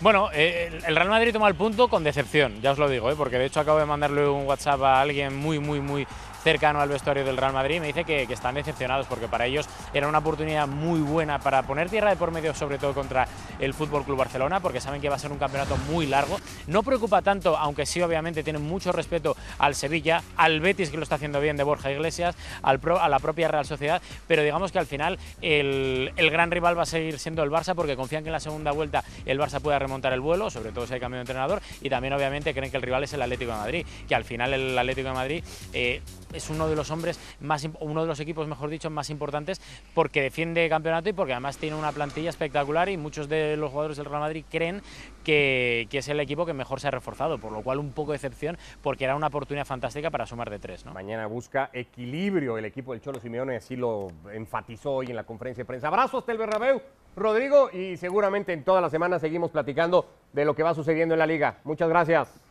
Bueno, 0.00 0.30
eh, 0.32 0.70
el 0.86 0.94
Real 0.94 1.08
Madrid 1.08 1.32
toma 1.32 1.48
el 1.48 1.56
punto 1.56 1.88
con 1.88 2.04
decepción, 2.04 2.62
ya 2.62 2.70
os 2.70 2.78
lo 2.78 2.88
digo, 2.88 3.10
¿eh? 3.10 3.14
porque 3.16 3.36
de 3.36 3.46
hecho 3.46 3.58
acabo 3.58 3.80
de 3.80 3.84
mandarle 3.84 4.28
un 4.28 4.46
WhatsApp 4.46 4.80
a 4.82 5.00
alguien 5.00 5.34
muy, 5.34 5.58
muy, 5.58 5.80
muy 5.80 6.06
cercano 6.48 6.80
al 6.80 6.88
vestuario 6.88 7.26
del 7.26 7.36
Real 7.36 7.52
Madrid, 7.52 7.78
me 7.78 7.88
dice 7.88 8.04
que, 8.04 8.22
están 8.22 8.54
decepcionados 8.54 9.06
porque 9.06 9.28
para 9.28 9.44
ellos 9.44 9.68
era 9.92 10.08
una 10.08 10.18
oportunidad 10.18 10.66
muy 10.66 11.00
buena 11.00 11.38
para 11.38 11.62
poner 11.64 11.90
tierra 11.90 12.08
de 12.08 12.16
por 12.16 12.30
medio, 12.30 12.54
sobre 12.54 12.78
todo 12.78 12.94
contra 12.94 13.28
el 13.58 13.74
Fútbol 13.74 14.02
Club 14.02 14.16
Barcelona, 14.16 14.60
porque 14.60 14.80
saben 14.80 15.02
que 15.02 15.10
va 15.10 15.16
a 15.16 15.18
ser 15.18 15.30
un 15.30 15.36
campeonato 15.36 15.76
muy 15.90 16.06
largo. 16.06 16.38
No 16.66 16.82
preocupa 16.82 17.20
tanto, 17.20 17.54
aunque 17.58 17.84
sí, 17.84 18.00
obviamente, 18.00 18.42
tienen 18.42 18.62
mucho 18.62 18.92
respeto 18.92 19.36
al 19.58 19.74
Sevilla, 19.74 20.22
al 20.38 20.60
Betis, 20.60 20.88
que 20.88 20.96
lo 20.96 21.02
está 21.02 21.16
haciendo 21.16 21.38
bien 21.38 21.58
de 21.58 21.64
Borja 21.64 21.92
Iglesias, 21.92 22.34
al 22.62 22.80
a 22.98 23.08
la 23.10 23.18
propia 23.18 23.48
Real 23.48 23.66
Sociedad, 23.66 24.00
pero 24.26 24.42
digamos 24.42 24.72
que 24.72 24.78
al 24.78 24.86
final 24.86 25.18
el, 25.42 26.12
gran 26.16 26.50
rival 26.50 26.78
va 26.78 26.84
a 26.84 26.86
seguir 26.86 27.18
siendo 27.18 27.42
el 27.42 27.50
Barça 27.50 27.74
porque 27.74 27.94
confían 27.94 28.22
que 28.22 28.28
en 28.28 28.32
la 28.32 28.40
segunda 28.40 28.72
vuelta 28.72 29.04
el 29.26 29.38
Barça 29.38 29.60
pueda 29.60 29.78
remontar 29.78 30.14
el 30.14 30.20
vuelo, 30.20 30.48
sobre 30.48 30.72
todo 30.72 30.86
si 30.86 30.94
hay 30.94 31.00
cambio 31.00 31.18
de 31.18 31.22
entrenador, 31.22 31.60
y 31.82 31.90
también, 31.90 32.14
obviamente, 32.14 32.54
creen 32.54 32.70
que 32.70 32.78
el 32.78 32.82
rival 32.82 33.04
es 33.04 33.12
el 33.12 33.20
Atlético 33.20 33.52
de 33.52 33.58
Madrid, 33.58 33.86
que 34.08 34.14
al 34.14 34.24
final 34.24 34.54
el 34.54 34.78
Atlético 34.78 35.08
de 35.08 35.14
Madrid 35.14 35.44
eh, 35.74 36.00
es 36.32 36.50
uno 36.50 36.68
de 36.68 36.76
los 36.76 36.90
hombres 36.90 37.18
más, 37.40 37.68
uno 37.80 38.02
de 38.02 38.06
los 38.06 38.20
equipos, 38.20 38.46
mejor 38.46 38.70
dicho, 38.70 38.90
más 38.90 39.10
importantes 39.10 39.60
porque 39.94 40.22
defiende 40.22 40.68
campeonato 40.68 41.08
y 41.08 41.12
porque 41.12 41.32
además 41.32 41.58
tiene 41.58 41.76
una 41.76 41.92
plantilla 41.92 42.30
espectacular 42.30 42.88
y 42.88 42.96
muchos 42.96 43.28
de 43.28 43.56
los 43.56 43.70
jugadores 43.70 43.96
del 43.96 44.06
Real 44.06 44.20
Madrid 44.20 44.44
creen 44.50 44.82
que, 45.24 45.88
es 45.90 46.08
el 46.08 46.20
equipo 46.20 46.46
que 46.46 46.54
mejor 46.54 46.80
se 46.80 46.88
ha 46.88 46.90
reforzado, 46.90 47.38
por 47.38 47.52
lo 47.52 47.62
cual 47.62 47.78
un 47.78 47.92
poco 47.92 48.12
de 48.12 48.16
excepción 48.16 48.56
porque 48.82 49.04
era 49.04 49.16
una 49.16 49.26
oportunidad 49.26 49.66
fantástica 49.66 50.10
para 50.10 50.26
sumar 50.26 50.48
de 50.48 50.58
tres. 50.58 50.84
Mañana 50.86 51.26
busca 51.26 51.70
equilibrio 51.72 52.56
el 52.56 52.64
equipo 52.64 52.92
del 52.92 53.00
Cholo 53.00 53.20
Simeone, 53.20 53.56
así 53.56 53.76
lo 53.76 54.08
enfatizó 54.32 54.92
hoy 54.92 55.06
en 55.06 55.16
la 55.16 55.24
conferencia 55.24 55.62
de 55.62 55.66
prensa. 55.66 55.88
Abrazo 55.88 56.18
hasta 56.18 56.32
el 56.32 56.38
Bernabéu, 56.38 56.80
Rodrigo, 57.16 57.70
y 57.72 57.96
seguramente 57.96 58.52
en 58.52 58.64
toda 58.64 58.80
la 58.80 58.90
semana 58.90 59.18
seguimos 59.18 59.50
platicando 59.50 60.06
de 60.32 60.44
lo 60.44 60.54
que 60.54 60.62
va 60.62 60.74
sucediendo 60.74 61.14
en 61.14 61.18
la 61.18 61.26
liga. 61.26 61.58
Muchas 61.64 61.88
gracias. 61.88 62.47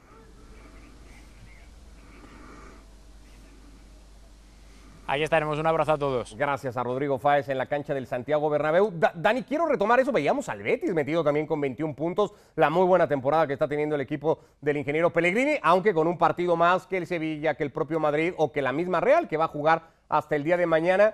Ahí 5.10 5.24
estaremos, 5.24 5.58
un 5.58 5.66
abrazo 5.66 5.94
a 5.94 5.98
todos. 5.98 6.36
Gracias 6.36 6.76
a 6.76 6.84
Rodrigo 6.84 7.18
Fáez 7.18 7.48
en 7.48 7.58
la 7.58 7.68
cancha 7.68 7.94
del 7.94 8.08
Santiago 8.08 8.50
Bernabéu. 8.50 8.92
Dani, 9.16 9.44
quiero 9.44 9.66
retomar 9.66 10.02
eso, 10.02 10.12
veíamos 10.12 10.50
al 10.50 10.62
Betis 10.62 10.94
metido 10.94 11.24
también 11.24 11.48
con 11.48 11.62
21 11.62 11.96
puntos, 11.96 12.34
la 12.58 12.70
muy 12.70 12.86
buena 12.86 13.08
temporada 13.08 13.48
que 13.48 13.54
está 13.54 13.70
teniendo 13.70 13.96
el 13.96 14.02
equipo 14.02 14.40
del 14.60 14.76
ingeniero 14.76 15.14
Pellegrini, 15.14 15.60
aunque 15.64 15.94
con 15.94 16.08
un 16.08 16.18
partido 16.18 16.58
más 16.58 16.88
que 16.88 16.98
el 16.98 17.08
Sevilla, 17.08 17.56
que 17.56 17.64
el 17.64 17.72
propio 17.72 18.02
Madrid 18.02 18.34
o 18.36 18.52
que 18.52 18.62
la 18.62 18.74
misma 18.74 19.00
Real, 19.00 19.30
que 19.30 19.38
va 19.38 19.46
a 19.46 19.48
jugar 19.48 19.84
hasta 20.10 20.36
el 20.36 20.44
día 20.44 20.58
de 20.58 20.66
mañana. 20.66 21.14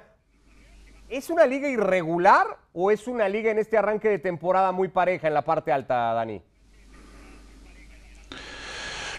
¿Es 1.07 1.29
una 1.29 1.45
liga 1.45 1.69
irregular 1.69 2.47
o 2.73 2.89
es 2.89 3.07
una 3.07 3.29
liga 3.29 3.51
en 3.51 3.59
este 3.59 3.77
arranque 3.77 4.09
de 4.09 4.17
temporada 4.17 4.71
muy 4.71 4.87
pareja 4.87 5.27
en 5.27 5.35
la 5.35 5.43
parte 5.43 5.71
alta, 5.71 6.13
Dani? 6.13 6.41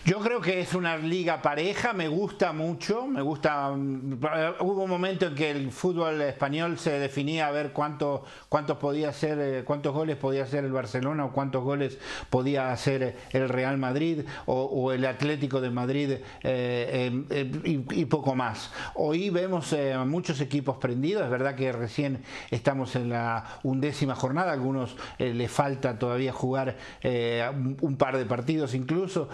Yo 0.07 0.21
creo 0.21 0.43
que 0.43 0.61
es 0.61 0.75
una 0.75 0.99
liga 0.99 1.41
pareja, 1.41 1.95
me 1.95 2.09
gusta 2.09 2.53
mucho, 2.53 3.07
me 3.07 3.23
gusta. 3.23 3.71
Mm, 3.71 4.21
hubo 4.61 4.83
un 4.83 4.91
momento 4.91 5.29
en 5.29 5.35
que 5.35 5.51
el 5.51 5.73
fútbol 5.73 6.21
español 6.21 6.79
se 6.79 6.99
definía 6.99 7.47
a 7.47 7.51
ver 7.51 7.73
cuánto, 7.73 8.23
cuántos 8.51 8.77
podía 8.77 9.09
hacer, 9.09 9.39
eh, 9.41 9.65
cuántos 9.65 9.95
goles 9.95 10.19
podía 10.19 10.43
hacer 10.43 10.63
el 10.67 10.73
Barcelona 10.73 11.25
o 11.25 11.33
cuántos 11.33 11.65
goles 11.65 11.99
podía 12.29 12.71
hacer 12.71 13.17
el 13.31 13.49
Real 13.49 13.79
Madrid 13.79 14.27
o, 14.45 14.93
el 14.93 15.07
Atlético 15.07 15.63
de 15.63 15.71
Madrid 15.71 16.19
eh, 16.43 17.25
y, 17.65 18.05
poco 18.05 18.35
más. 18.35 18.73
Hoy 18.97 19.31
vemos 19.31 19.73
eh, 19.73 19.97
muchos 20.07 20.39
equipos 20.43 20.77
prendidos, 20.77 21.25
es 21.25 21.31
verdad 21.31 21.55
que 21.55 21.73
recién 21.73 22.23
estamos 22.51 22.95
en 22.95 23.09
la 23.09 23.59
undécima 23.63 24.15
jornada, 24.15 24.51
a 24.51 24.53
algunos 24.53 24.99
les 25.19 25.51
falta 25.51 25.99
todavía 25.99 26.33
jugar 26.33 26.77
un 27.03 27.97
par 27.97 28.19
de 28.19 28.27
partidos 28.27 28.75
incluso 28.75 29.31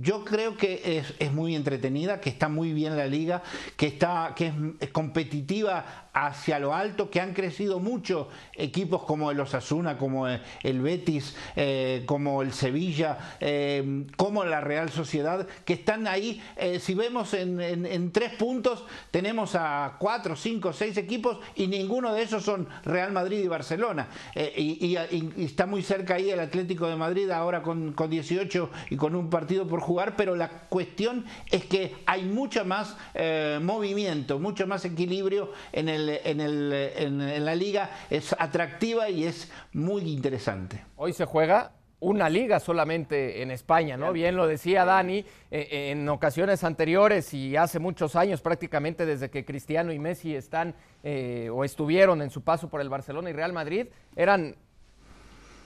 yo 0.00 0.24
creo 0.24 0.56
que 0.56 1.04
es, 1.18 1.32
muy 1.32 1.54
entretenida, 1.54 2.20
que 2.20 2.30
está 2.30 2.48
muy 2.48 2.72
bien 2.72 2.96
la 2.96 3.06
liga, 3.06 3.42
que, 3.76 3.86
está, 3.86 4.34
que 4.36 4.52
es 4.80 4.90
competitiva 4.90 6.09
hacia 6.12 6.58
lo 6.58 6.74
alto, 6.74 7.10
que 7.10 7.20
han 7.20 7.34
crecido 7.34 7.78
mucho 7.78 8.28
equipos 8.54 9.04
como 9.04 9.30
el 9.30 9.38
Osasuna, 9.40 9.96
como 9.96 10.26
el 10.26 10.80
Betis, 10.80 11.36
eh, 11.56 12.02
como 12.06 12.42
el 12.42 12.52
Sevilla, 12.52 13.36
eh, 13.40 14.06
como 14.16 14.44
la 14.44 14.60
Real 14.60 14.90
Sociedad, 14.90 15.46
que 15.64 15.74
están 15.74 16.06
ahí, 16.08 16.42
eh, 16.56 16.80
si 16.80 16.94
vemos 16.94 17.34
en, 17.34 18.10
tres 18.12 18.32
puntos, 18.34 18.84
tenemos 19.10 19.54
a 19.54 19.96
cuatro, 19.98 20.34
cinco, 20.34 20.72
seis 20.72 20.96
equipos 20.96 21.38
y 21.54 21.66
ninguno 21.68 22.12
de 22.12 22.22
esos 22.22 22.42
son 22.42 22.68
Real 22.84 23.12
Madrid 23.12 23.38
y 23.38 23.48
Barcelona. 23.48 24.08
Y, 24.34 24.96
está 25.38 25.66
muy 25.66 25.82
cerca 25.82 26.14
ahí 26.14 26.30
el 26.30 26.40
Atlético 26.40 26.86
de 26.86 26.96
Madrid 26.96 27.30
ahora 27.30 27.62
con, 27.62 27.92
con 27.92 28.10
18 28.10 28.70
y 28.90 28.96
con 28.96 29.14
un 29.14 29.30
partido 29.30 29.66
por 29.66 29.80
jugar, 29.80 30.16
pero 30.16 30.34
la 30.34 30.48
cuestión 30.48 31.24
es 31.50 31.64
que 31.64 31.94
hay 32.06 32.24
mucho 32.24 32.64
más 32.64 32.96
movimiento, 33.60 34.38
mucho 34.38 34.66
más 34.66 34.84
equilibrio 34.84 35.52
en 35.72 35.88
el 35.88 35.99
en, 36.08 37.44
la 37.44 37.54
liga 37.54 37.90
es 38.08 38.34
atractiva 38.38 39.08
y 39.08 39.24
es 39.24 39.50
muy 39.72 40.02
interesante. 40.10 40.84
Hoy 40.96 41.12
se 41.12 41.24
juega 41.24 41.72
una 42.00 42.30
liga 42.30 42.60
solamente 42.60 43.42
en 43.42 43.50
España, 43.50 43.96
¿no? 43.96 44.12
Bien 44.12 44.34
lo 44.34 44.46
decía 44.46 44.86
Dani, 44.86 45.18
eh, 45.18 45.24
eh, 45.50 45.90
en 45.90 46.08
ocasiones 46.08 46.64
anteriores 46.64 47.34
y 47.34 47.56
hace 47.56 47.78
muchos 47.78 48.16
años, 48.16 48.40
prácticamente 48.40 49.04
desde 49.04 49.30
que 49.30 49.44
Cristiano 49.44 49.92
y 49.92 49.98
Messi 49.98 50.34
están 50.34 50.74
eh, 51.02 51.50
o 51.52 51.62
estuvieron 51.62 52.22
en 52.22 52.30
su 52.30 52.42
paso 52.42 52.68
por 52.68 52.80
el 52.80 52.88
Barcelona 52.88 53.28
y 53.28 53.34
Real 53.34 53.52
Madrid, 53.52 53.88
eran 54.16 54.56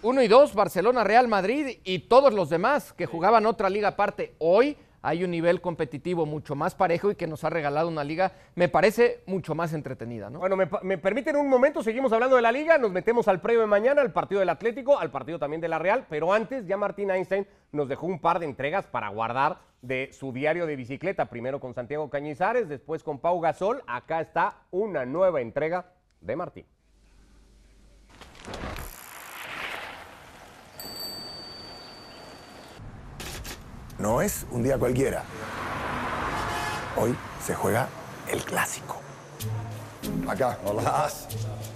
uno 0.03 0.23
y 0.23 0.29
dos, 0.29 0.55
Barcelona, 0.55 1.05
Real 1.05 1.29
Madrid 1.29 1.79
y 1.85 2.01
todos 2.01 2.35
los 2.35 2.51
demás 2.51 2.93
que 2.93 3.07
jugaban 3.07 3.47
otra 3.47 3.71
liga 3.71 3.89
aparte. 3.89 4.35
Hoy 4.39 4.77
hay 5.05 5.23
un 5.23 5.31
nivel 5.31 5.61
competitivo 5.61 6.25
mucho 6.25 6.55
más 6.55 6.75
parejo 6.75 7.11
y 7.11 7.15
que 7.15 7.27
nos 7.27 7.45
ha 7.45 7.51
regalado 7.51 7.89
una 7.89 8.03
liga, 8.03 8.33
me 8.55 8.71
parece, 8.71 9.23
mucho 9.27 9.55
más 9.55 9.75
entretenida. 9.75 10.31
¿no? 10.31 10.39
Bueno, 10.39 10.57
me, 10.57 10.99
permiten 10.99 11.37
un 11.37 11.49
momento, 11.49 11.83
seguimos 11.83 12.11
hablando 12.15 12.37
de 12.37 12.43
la 12.43 12.51
liga, 12.51 12.79
nos 12.79 12.91
metemos 12.91 13.29
al 13.29 13.43
previo 13.43 13.61
de 13.61 13.67
mañana, 13.67 14.01
al 14.01 14.13
partido 14.13 14.41
del 14.41 14.49
Atlético, 14.49 14.99
al 14.99 15.11
partido 15.11 15.39
también 15.39 15.61
de 15.61 15.69
la 15.69 15.79
Real, 15.79 16.07
pero 16.09 16.33
antes 16.33 16.67
ya 16.67 16.79
Martín 16.79 17.11
Einstein 17.11 17.47
nos 17.71 17.87
dejó 17.87 18.07
un 18.07 18.19
par 18.19 18.39
de 18.39 18.47
entregas 18.47 18.87
para 18.87 19.09
guardar 19.09 19.59
de 19.83 20.09
su 20.13 20.33
diario 20.33 20.65
de 20.65 20.75
bicicleta, 20.75 21.27
primero 21.27 21.61
con 21.61 21.75
Santiago 21.75 22.09
Cañizares, 22.09 22.71
después 22.71 23.03
con 23.03 23.19
Pau 23.19 23.39
Gasol, 23.41 23.83
acá 23.87 24.23
está 24.23 24.63
una 24.71 25.05
nueva 25.05 25.43
entrega 25.43 25.93
de 26.23 26.35
Martín. 26.35 26.65
No 34.05 34.21
es 34.21 34.45
un 34.51 34.63
día 34.63 34.77
cualquiera. 34.77 35.23
Hoy 36.95 37.17
se 37.43 37.55
juega 37.55 37.89
el 38.31 38.45
clásico. 38.45 39.01
Acá. 40.29 40.59
Hola. 40.67 41.09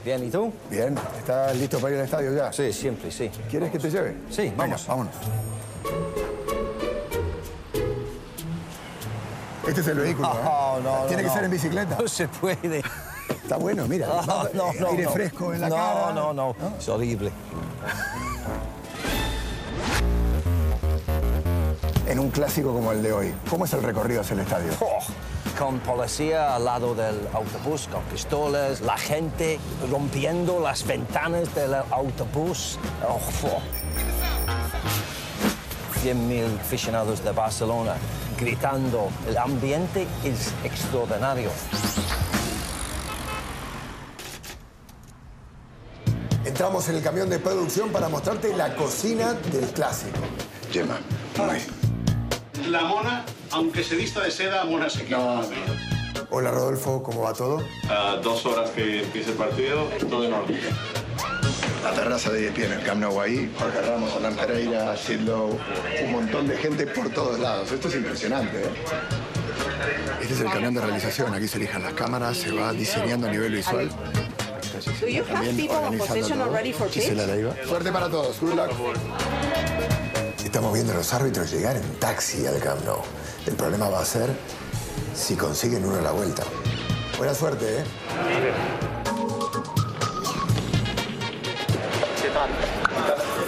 Bien, 0.04 0.22
¿y 0.22 0.30
tú? 0.30 0.52
Bien. 0.68 0.94
¿Estás 1.16 1.56
listo 1.56 1.78
para 1.78 1.94
ir 1.94 2.00
al 2.00 2.04
estadio 2.04 2.36
ya? 2.36 2.52
Sí, 2.52 2.70
siempre, 2.70 3.10
sí. 3.10 3.30
¿Quieres 3.48 3.70
que 3.70 3.78
te 3.78 3.90
lleve? 3.90 4.14
Sí, 4.28 4.52
vamos. 4.54 4.86
vámonos. 4.86 5.14
Este 9.66 9.80
es 9.80 9.88
el 9.88 9.98
vehículo, 9.98 10.28
¿eh? 10.28 10.42
No, 10.44 10.80
no, 10.80 11.06
Tiene 11.06 11.22
que 11.22 11.30
ser 11.30 11.44
en 11.44 11.50
bicicleta. 11.50 11.96
No 11.98 12.06
se 12.06 12.28
puede. 12.28 12.82
Está 13.42 13.56
bueno, 13.56 13.88
mira. 13.88 14.06
No, 14.52 14.70
no, 14.74 14.88
aire 14.90 15.08
fresco 15.08 15.54
en 15.54 15.62
la 15.62 15.70
cara. 15.70 16.12
No, 16.12 16.34
no, 16.34 16.54
no. 16.54 16.76
Es 16.78 16.86
horrible. 16.90 17.32
En 22.08 22.18
un 22.18 22.30
clásico 22.30 22.72
como 22.72 22.92
el 22.92 23.02
de 23.02 23.12
hoy. 23.12 23.34
¿Cómo 23.48 23.66
es 23.66 23.72
el 23.74 23.82
recorrido 23.82 24.22
hacia 24.22 24.34
el 24.34 24.40
estadio? 24.40 24.72
Oh, 24.80 24.98
con 25.58 25.78
policía 25.80 26.54
al 26.54 26.64
lado 26.64 26.94
del 26.94 27.28
autobús, 27.32 27.88
con 27.92 28.02
pistolas, 28.04 28.80
la 28.80 28.96
gente 28.96 29.58
rompiendo 29.90 30.60
las 30.60 30.86
ventanas 30.86 31.54
del 31.54 31.74
autobús. 31.74 32.78
Oh, 33.06 33.20
oh. 33.46 33.60
100.000 36.02 36.60
aficionados 36.60 37.22
de 37.22 37.32
Barcelona 37.32 37.94
gritando. 38.38 39.08
El 39.28 39.36
ambiente 39.36 40.06
es 40.24 40.52
extraordinario. 40.64 41.50
Entramos 46.44 46.88
en 46.88 46.96
el 46.96 47.02
camión 47.02 47.28
de 47.28 47.38
producción 47.38 47.90
para 47.90 48.08
mostrarte 48.08 48.56
la 48.56 48.74
cocina 48.74 49.34
del 49.34 49.66
clásico. 49.66 50.20
Gemma, 50.72 50.98
muy. 51.36 51.77
La 52.68 52.82
mona, 52.82 53.24
aunque 53.50 53.82
se 53.82 53.96
vista 53.96 54.20
de 54.22 54.30
seda, 54.30 54.64
mona 54.64 54.90
se 54.90 55.04
queda. 55.06 55.40
Hola 56.28 56.50
Rodolfo, 56.50 57.02
¿cómo 57.02 57.22
va 57.22 57.32
todo? 57.32 57.62
A 57.88 58.16
dos 58.16 58.44
horas 58.44 58.68
que 58.70 59.02
empiece 59.02 59.30
el 59.30 59.36
partido, 59.36 59.84
todo 60.10 60.24
en 60.24 60.34
orden. 60.34 60.60
La 61.82 61.92
terraza 61.92 62.30
de 62.30 62.40
10 62.40 62.52
pies 62.52 62.66
en 62.66 62.78
el 62.78 62.84
Camp 62.84 63.00
Nou 63.00 63.18
ahí, 63.20 63.50
Jorge 63.58 63.80
Ramos, 63.80 64.12
Hernán 64.14 64.36
Pereira, 64.36 64.94
Lowe, 65.24 65.58
un 66.04 66.12
montón 66.12 66.46
de 66.46 66.58
gente 66.58 66.86
por 66.86 67.08
todos 67.08 67.38
lados. 67.38 67.72
Esto 67.72 67.88
es 67.88 67.94
impresionante, 67.94 68.58
¿eh? 68.58 68.70
Este 70.20 70.34
es 70.34 70.40
el 70.40 70.50
camión 70.50 70.74
de 70.74 70.82
realización, 70.82 71.32
aquí 71.32 71.48
se 71.48 71.56
elijan 71.56 71.82
las 71.82 71.94
cámaras, 71.94 72.36
se 72.36 72.52
va 72.52 72.72
diseñando 72.72 73.28
a 73.28 73.30
nivel 73.30 73.52
visual. 73.52 73.88
Do 75.00 75.08
you 75.08 75.22
have 75.22 75.32
También 75.32 75.56
people 75.56 75.76
in 75.78 76.00
organizando 76.00 76.28
todo. 76.28 76.44
already 76.44 76.72
for 76.72 76.86
pitch? 76.88 77.02
Gisela 77.04 77.26
Leiva. 77.26 77.54
Suerte 77.66 77.90
para 77.90 78.08
todos, 78.10 78.38
good 78.40 78.54
luck. 78.54 80.07
Estamos 80.58 80.74
viendo 80.74 80.92
a 80.92 80.96
los 80.96 81.14
árbitros 81.14 81.52
llegar 81.52 81.76
en 81.76 81.84
taxi 82.00 82.44
al 82.44 82.58
Camp 82.58 82.84
Nou. 82.84 83.00
El 83.46 83.54
problema 83.54 83.88
va 83.90 84.00
a 84.00 84.04
ser 84.04 84.28
si 85.14 85.36
consiguen 85.36 85.84
uno 85.84 85.98
a 85.98 86.02
la 86.02 86.10
vuelta. 86.10 86.42
Buena 87.16 87.32
suerte, 87.32 87.78
¿eh? 87.78 87.84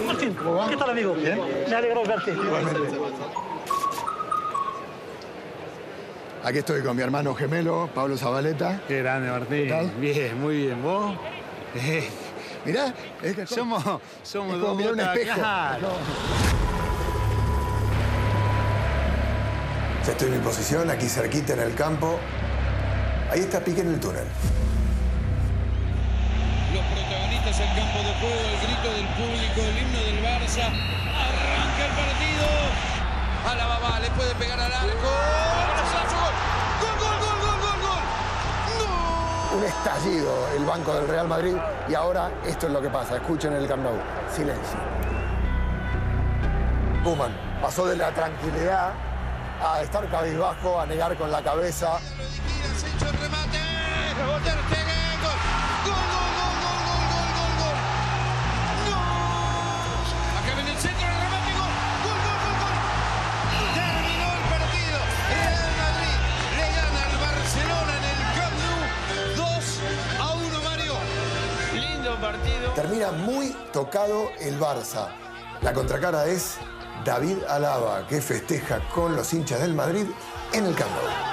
Martín, 0.07 0.37
¿qué 0.69 0.77
tal 0.77 0.91
amigo? 0.91 1.15
Bien. 1.15 1.41
Me 1.69 1.75
alegro 1.75 2.05
verte. 2.05 2.33
Aquí 6.45 6.59
estoy 6.59 6.81
con 6.85 6.95
mi 6.95 7.03
hermano 7.03 7.35
gemelo, 7.35 7.91
Pablo 7.93 8.17
Zabaleta. 8.17 8.83
Qué 8.87 9.03
grande, 9.03 9.33
Martín. 9.33 9.65
¿Qué 9.65 9.69
tal? 9.69 9.91
Bien, 9.99 10.41
muy 10.41 10.57
bien. 10.59 10.81
¿Vos? 10.81 11.17
Eh, 11.75 12.09
Mirá, 12.65 12.95
es 13.23 13.35
que 13.35 13.47
somos, 13.47 13.83
somos 14.23 14.55
es 14.55 14.61
como 14.61 14.67
dos 14.67 14.77
mirar 14.77 14.93
un 14.93 15.01
espejo. 15.01 15.35
claro. 15.35 15.89
Ya 20.07 20.13
estoy 20.13 20.29
en 20.29 20.39
mi 20.39 20.43
posición, 20.43 20.89
aquí 20.91 21.07
cerquita 21.07 21.53
en 21.53 21.61
el 21.61 21.75
campo. 21.75 22.19
Ahí 23.31 23.41
está 23.41 23.61
Pique 23.61 23.83
en 23.83 23.89
el 23.89 24.01
túnel. 24.01 24.25
Los 26.73 26.85
protagonistas 26.85 27.61
en 27.61 27.69
campo 27.77 27.99
de 27.99 28.15
juego, 28.15 28.41
el 28.49 28.57
grito 28.67 28.89
del 28.97 29.07
público, 29.15 29.61
el 29.61 29.79
himno 29.79 30.01
del 30.01 30.25
Barça. 30.25 30.67
Arranca 30.67 31.85
el 31.85 31.93
partido. 31.93 32.47
A 33.47 33.55
la 33.55 33.67
babá, 33.67 34.01
le 34.01 34.11
puede 34.11 34.35
pegar 34.37 34.59
al 34.59 34.73
arco. 34.73 35.11
¡Gol, 36.81 36.97
gol, 36.99 37.17
gol, 37.21 37.37
gol, 37.41 37.59
gol, 37.61 37.79
gol! 38.79 39.59
Un 39.59 39.65
estallido 39.65 40.33
el 40.57 40.65
banco 40.65 40.95
del 40.95 41.09
Real 41.09 41.29
Madrid 41.29 41.57
y 41.89 41.95
ahora 41.95 42.31
esto 42.47 42.69
es 42.69 42.73
lo 42.73 42.81
que 42.81 42.89
pasa. 42.89 43.17
Escuchen 43.17 43.53
el 43.53 43.69
Camp 43.69 43.83
Nou. 43.83 43.99
Silencio. 44.35 44.79
Kuman 47.05 47.33
pasó 47.61 47.87
de 47.87 47.97
la 47.97 48.11
tranquilidad 48.13 48.93
a 49.63 49.83
estar 49.83 50.09
cabizbajo, 50.09 50.81
a 50.81 50.87
negar 50.87 51.17
con 51.17 51.31
la 51.31 51.43
cabeza. 51.43 51.99
Se 52.79 52.87
echó 52.87 53.07
el 53.11 53.19
remate. 53.19 53.59
Ter 54.45 54.59
Stegen, 54.69 55.21
gol. 55.21 55.39
Gol, 55.85 56.05
gol, 56.13 56.31
gol, 56.39 56.55
gol, 56.61 56.81
gol, 56.87 57.03
gol, 57.11 57.31
gol, 57.37 57.53
gol. 57.61 57.77
¡No! 58.89 58.97
Acá 60.39 60.51
viene 60.55 60.71
el 60.71 60.79
centro, 60.79 61.07
el 61.07 61.17
remate, 61.21 61.51
gol. 61.61 61.73
Gol, 62.05 62.19
gol, 62.25 62.39
gol, 62.45 62.57
gol. 62.63 62.77
Terminó 63.75 64.29
el 64.33 64.45
partido. 64.55 64.99
Real 65.31 65.73
Madrid 65.81 66.19
le 66.57 66.67
gana 66.77 67.01
al 67.05 67.15
Barcelona 67.27 67.93
en 67.99 68.05
el 68.11 68.21
Camp 68.37 68.57
Nou. 68.65 68.81
2 69.37 69.65
a 70.21 70.23
1, 70.35 70.61
Mario. 70.63 70.95
Lindo 71.75 72.11
partido. 72.21 72.67
Termina 72.75 73.09
muy 73.13 73.57
tocado 73.73 74.31
el 74.41 74.59
Barça. 74.59 75.09
La 75.61 75.73
contracara 75.75 76.27
es 76.27 76.57
David 77.05 77.45
Alaba, 77.49 78.07
que 78.07 78.21
festeja 78.21 78.81
con 78.95 79.17
los 79.17 79.33
hinchas 79.33 79.61
del 79.61 79.75
Madrid 79.75 80.07
en 80.53 80.67
el 80.67 80.75
Camp 80.75 80.91
Nou. 80.91 81.31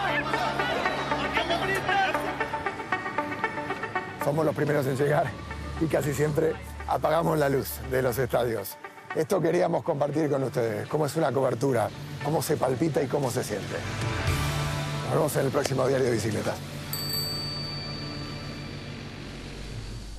Somos 4.24 4.46
los 4.46 4.56
primeros 4.56 4.86
en 4.86 4.98
llegar 4.98 5.32
y 5.80 5.86
casi 5.86 6.14
siempre 6.14 6.54
apagamos 6.88 7.38
la 7.38 7.50
luz 7.50 7.80
de 7.92 8.02
los 8.02 8.18
estadios. 8.18 8.78
Esto 9.16 9.42
queríamos 9.42 9.84
compartir 9.84 10.30
con 10.30 10.44
ustedes, 10.44 10.88
cómo 10.88 11.06
es 11.06 11.16
una 11.16 11.32
cobertura, 11.32 11.90
cómo 12.24 12.42
se 12.42 12.58
palpita 12.58 13.02
y 13.02 13.08
cómo 13.08 13.32
se 13.32 13.44
siente. 13.44 13.76
Nos 15.06 15.14
vemos 15.14 15.36
en 15.38 15.46
el 15.46 15.52
próximo 15.52 15.88
diario 15.88 16.06
de 16.06 16.12
bicicleta. 16.12 16.54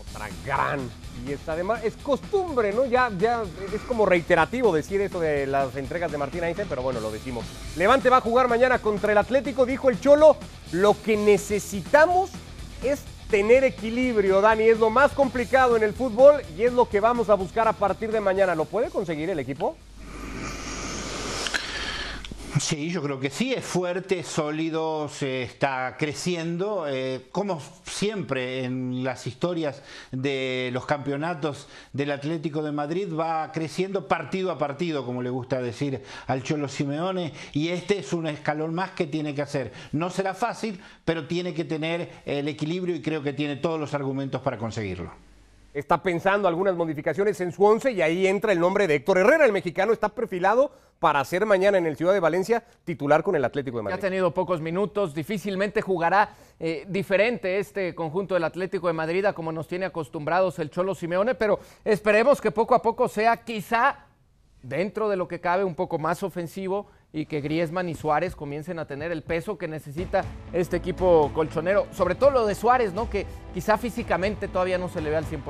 Otra 0.01 0.29
gran 0.45 0.91
fiesta. 1.25 1.53
Además, 1.53 1.85
es 1.85 1.95
costumbre, 1.97 2.73
¿no? 2.73 2.87
Ya, 2.87 3.11
ya 3.19 3.43
es 3.73 3.81
como 3.83 4.07
reiterativo 4.07 4.75
decir 4.75 5.01
eso 5.01 5.21
de 5.21 5.47
las 5.47 5.77
entregas 5.77 6.11
de 6.11 6.19
Martín 6.19 6.45
Einstein, 6.45 6.69
pero 6.69 6.83
bueno, 6.83 7.01
lo 7.01 7.11
decimos. 7.11 7.45
Levante 7.77 8.11
va 8.11 8.19
a 8.19 8.21
jugar 8.21 8.49
mañana 8.49 8.79
contra 8.79 9.13
el 9.13 9.19
Atlético, 9.19 9.67
dijo 9.67 9.91
el 9.91 10.01
Cholo. 10.01 10.37
Lo 10.73 11.01
que 11.03 11.17
necesitamos 11.17 12.31
es 12.83 13.03
tener 13.31 13.65
equilibrio, 13.65 14.41
Dani. 14.41 14.65
Es 14.65 14.79
lo 14.79 14.91
más 14.91 15.13
complicado 15.13 15.77
en 15.77 15.83
el 15.83 15.93
fútbol 15.93 16.43
y 16.57 16.63
es 16.63 16.73
lo 16.73 16.89
que 16.89 17.01
vamos 17.01 17.29
a 17.31 17.35
buscar 17.35 17.69
a 17.69 17.73
partir 17.73 18.11
de 18.13 18.21
mañana. 18.21 18.55
¿Lo 18.55 18.65
puede 18.65 18.91
conseguir 18.91 19.31
el 19.31 19.39
equipo? 19.39 19.77
Sí, 22.57 22.91
yo 22.91 23.03
creo 23.03 23.21
que 23.21 23.31
sí, 23.31 23.53
es 23.53 23.65
fuerte, 23.65 24.25
sólido, 24.25 25.09
se 25.09 25.43
está 25.43 25.97
creciendo, 25.99 26.87
eh, 26.89 27.27
como 27.31 27.61
siempre 27.85 28.65
en 28.65 29.05
las 29.05 29.27
historias 29.27 29.83
de 30.13 30.71
los 30.73 30.87
campeonatos 30.87 31.69
del 31.93 32.11
Atlético 32.11 32.63
de 32.63 32.73
Madrid, 32.73 33.09
va 33.15 33.53
creciendo 33.53 34.09
partido 34.09 34.51
a 34.51 34.59
partido, 34.59 35.05
como 35.05 35.23
le 35.23 35.31
gusta 35.31 35.61
decir 35.61 36.03
al 36.27 36.43
Cholo 36.43 36.69
Simeone, 36.69 37.33
y 37.53 37.69
este 37.69 37.99
es 37.99 38.13
un 38.13 38.27
escalón 38.27 38.75
más 38.75 38.91
que 38.93 39.07
tiene 39.07 39.35
que 39.35 39.43
hacer. 39.43 39.73
No 39.93 40.11
será 40.11 40.35
fácil, 40.35 40.81
pero 41.05 41.29
tiene 41.29 41.55
que 41.55 41.65
tener 41.65 42.11
el 42.25 42.49
equilibrio 42.49 42.97
y 42.97 43.03
creo 43.03 43.23
que 43.23 43.35
tiene 43.35 43.57
todos 43.57 43.79
los 43.79 43.95
argumentos 43.95 44.41
para 44.41 44.59
conseguirlo. 44.59 45.28
Está 45.75 46.03
pensando 46.03 46.49
algunas 46.49 46.75
modificaciones 46.77 47.41
en 47.41 47.53
su 47.53 47.63
once 47.65 47.93
y 47.93 48.01
ahí 48.01 48.27
entra 48.27 48.53
el 48.53 48.59
nombre 48.59 48.87
de 48.87 48.97
Héctor 48.97 49.19
Herrera. 49.19 49.45
El 49.45 49.53
mexicano 49.53 49.93
está 49.93 50.09
perfilado 50.09 50.73
para 50.99 51.25
ser 51.25 51.47
mañana 51.47 51.79
en 51.79 51.87
el 51.87 51.97
Ciudad 51.97 52.13
de 52.13 52.21
Valencia 52.21 52.65
titular 52.85 53.23
con 53.23 53.37
el 53.37 53.45
Atlético 53.45 53.77
de 53.79 53.85
Ya 53.85 53.89
ha 53.89 53.91
Madrid. 53.91 54.01
tenido 54.01 54.33
pocos 54.33 54.61
minutos, 54.61 55.15
difícilmente 55.15 55.83
jugará 55.83 56.31
eh, 56.59 56.85
diferente 56.89 57.59
este 57.59 57.95
conjunto 57.95 58.35
del 58.35 58.45
Atlético 58.45 58.87
de 58.89 58.95
Madrid 58.95 59.25
a 59.27 59.33
como 59.35 59.53
nos 59.53 59.69
tiene 59.69 59.87
acostumbrados 59.87 60.59
el 60.59 60.71
Cholo 60.71 60.95
Simeone, 60.95 61.35
pero 61.35 61.61
esperemos 61.85 62.41
que 62.41 62.51
poco 62.51 62.75
a 62.75 62.83
poco 62.83 63.07
sea 63.07 63.37
quizá 63.45 64.07
dentro 64.63 65.09
de 65.09 65.17
lo 65.17 65.29
que 65.29 65.41
cabe 65.41 65.63
un 65.65 65.75
poco 65.75 65.99
más 65.99 66.23
ofensivo 66.23 66.87
y 67.13 67.27
que 67.27 67.41
Griezmann 67.41 67.89
y 67.89 67.95
Suárez 67.95 68.37
comiencen 68.37 68.79
a 68.79 68.87
tener 68.87 69.13
el 69.13 69.23
peso 69.23 69.57
que 69.57 69.67
necesita 69.67 70.25
este 70.53 70.77
equipo 70.77 71.31
colchonero, 71.35 71.87
sobre 71.93 72.15
todo 72.15 72.31
lo 72.31 72.47
de 72.47 72.55
Suárez, 72.55 72.93
¿no? 72.93 73.09
Que 73.09 73.27
quizá 73.55 73.79
físicamente 73.79 74.47
todavía 74.47 74.77
no 74.77 74.89
se 74.89 75.01
le 75.01 75.11
ve 75.11 75.17
al 75.17 75.25
100%. 75.25 75.41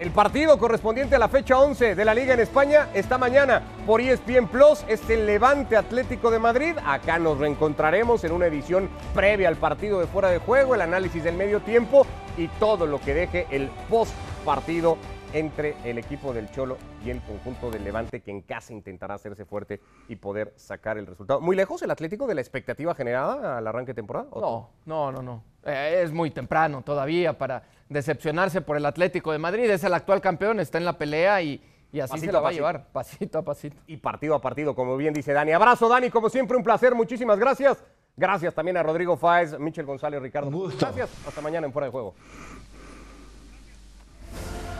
El 0.00 0.10
partido 0.10 0.58
correspondiente 0.58 1.14
a 1.14 1.18
la 1.18 1.28
fecha 1.28 1.58
11 1.58 1.94
de 1.94 2.04
la 2.04 2.14
Liga 2.14 2.34
en 2.34 2.40
España 2.40 2.88
está 2.94 3.16
mañana 3.16 3.62
por 3.86 4.00
ESPN 4.00 4.48
Plus. 4.48 4.84
Es 4.88 5.08
el 5.08 5.26
Levante 5.26 5.76
Atlético 5.76 6.30
de 6.30 6.40
Madrid. 6.40 6.76
Acá 6.84 7.18
nos 7.18 7.38
reencontraremos 7.38 8.24
en 8.24 8.32
una 8.32 8.46
edición 8.46 8.88
previa 9.14 9.48
al 9.48 9.56
partido 9.56 10.00
de 10.00 10.06
fuera 10.06 10.30
de 10.30 10.38
juego, 10.38 10.74
el 10.74 10.80
análisis 10.80 11.22
del 11.22 11.36
medio 11.36 11.60
tiempo 11.60 12.06
y 12.36 12.48
todo 12.58 12.86
lo 12.86 13.00
que 13.00 13.14
deje 13.14 13.46
el 13.50 13.68
post 13.88 14.12
partido 14.44 14.98
entre 15.34 15.74
el 15.84 15.98
equipo 15.98 16.32
del 16.32 16.50
Cholo 16.52 16.78
y 17.04 17.10
el 17.10 17.20
conjunto 17.20 17.70
del 17.70 17.84
Levante 17.84 18.20
que 18.20 18.30
en 18.30 18.40
casa 18.40 18.72
intentará 18.72 19.14
hacerse 19.14 19.44
fuerte 19.44 19.80
y 20.08 20.16
poder 20.16 20.54
sacar 20.56 20.96
el 20.96 21.06
resultado. 21.06 21.40
¿Muy 21.40 21.56
lejos 21.56 21.82
el 21.82 21.90
Atlético 21.90 22.26
de 22.26 22.36
la 22.36 22.40
expectativa 22.40 22.94
generada 22.94 23.58
al 23.58 23.66
arranque 23.66 23.90
de 23.90 23.96
temporada? 23.96 24.28
¿O 24.30 24.40
No, 24.40 24.70
no, 24.86 25.12
no, 25.12 25.22
no. 25.22 25.44
Eh, 25.64 26.02
es 26.04 26.12
muy 26.12 26.30
temprano 26.30 26.82
todavía 26.82 27.36
para 27.36 27.64
decepcionarse 27.88 28.60
por 28.60 28.76
el 28.76 28.86
Atlético 28.86 29.32
de 29.32 29.38
Madrid. 29.38 29.68
Es 29.68 29.82
el 29.84 29.92
actual 29.92 30.20
campeón, 30.20 30.60
está 30.60 30.78
en 30.78 30.84
la 30.84 30.96
pelea 30.96 31.42
y, 31.42 31.60
y 31.92 32.00
así 32.00 32.12
Pasito 32.12 32.26
se 32.26 32.32
la 32.32 32.40
va 32.40 32.48
a 32.50 32.52
llevar, 32.52 32.86
pasito 32.92 33.38
a 33.38 33.42
pasito. 33.42 33.76
y 33.88 33.96
partido 33.96 34.36
a 34.36 34.40
partido, 34.40 34.74
como 34.74 34.96
bien 34.96 35.12
dice 35.12 35.32
Dani. 35.32 35.52
Abrazo, 35.52 35.88
Dani, 35.88 36.10
como 36.10 36.30
siempre, 36.30 36.56
un 36.56 36.62
placer, 36.62 36.94
muchísimas 36.94 37.38
gracias. 37.38 37.82
Gracias 38.16 38.54
también 38.54 38.76
a 38.76 38.82
Rodrigo 38.84 39.16
Fáez, 39.16 39.58
Michel 39.58 39.86
González, 39.86 40.22
Ricardo. 40.22 40.48
Gracias, 40.78 41.10
hasta 41.26 41.40
mañana 41.40 41.66
en 41.66 41.72
Fuera 41.72 41.86
de 41.86 41.90
Juego. 41.90 42.14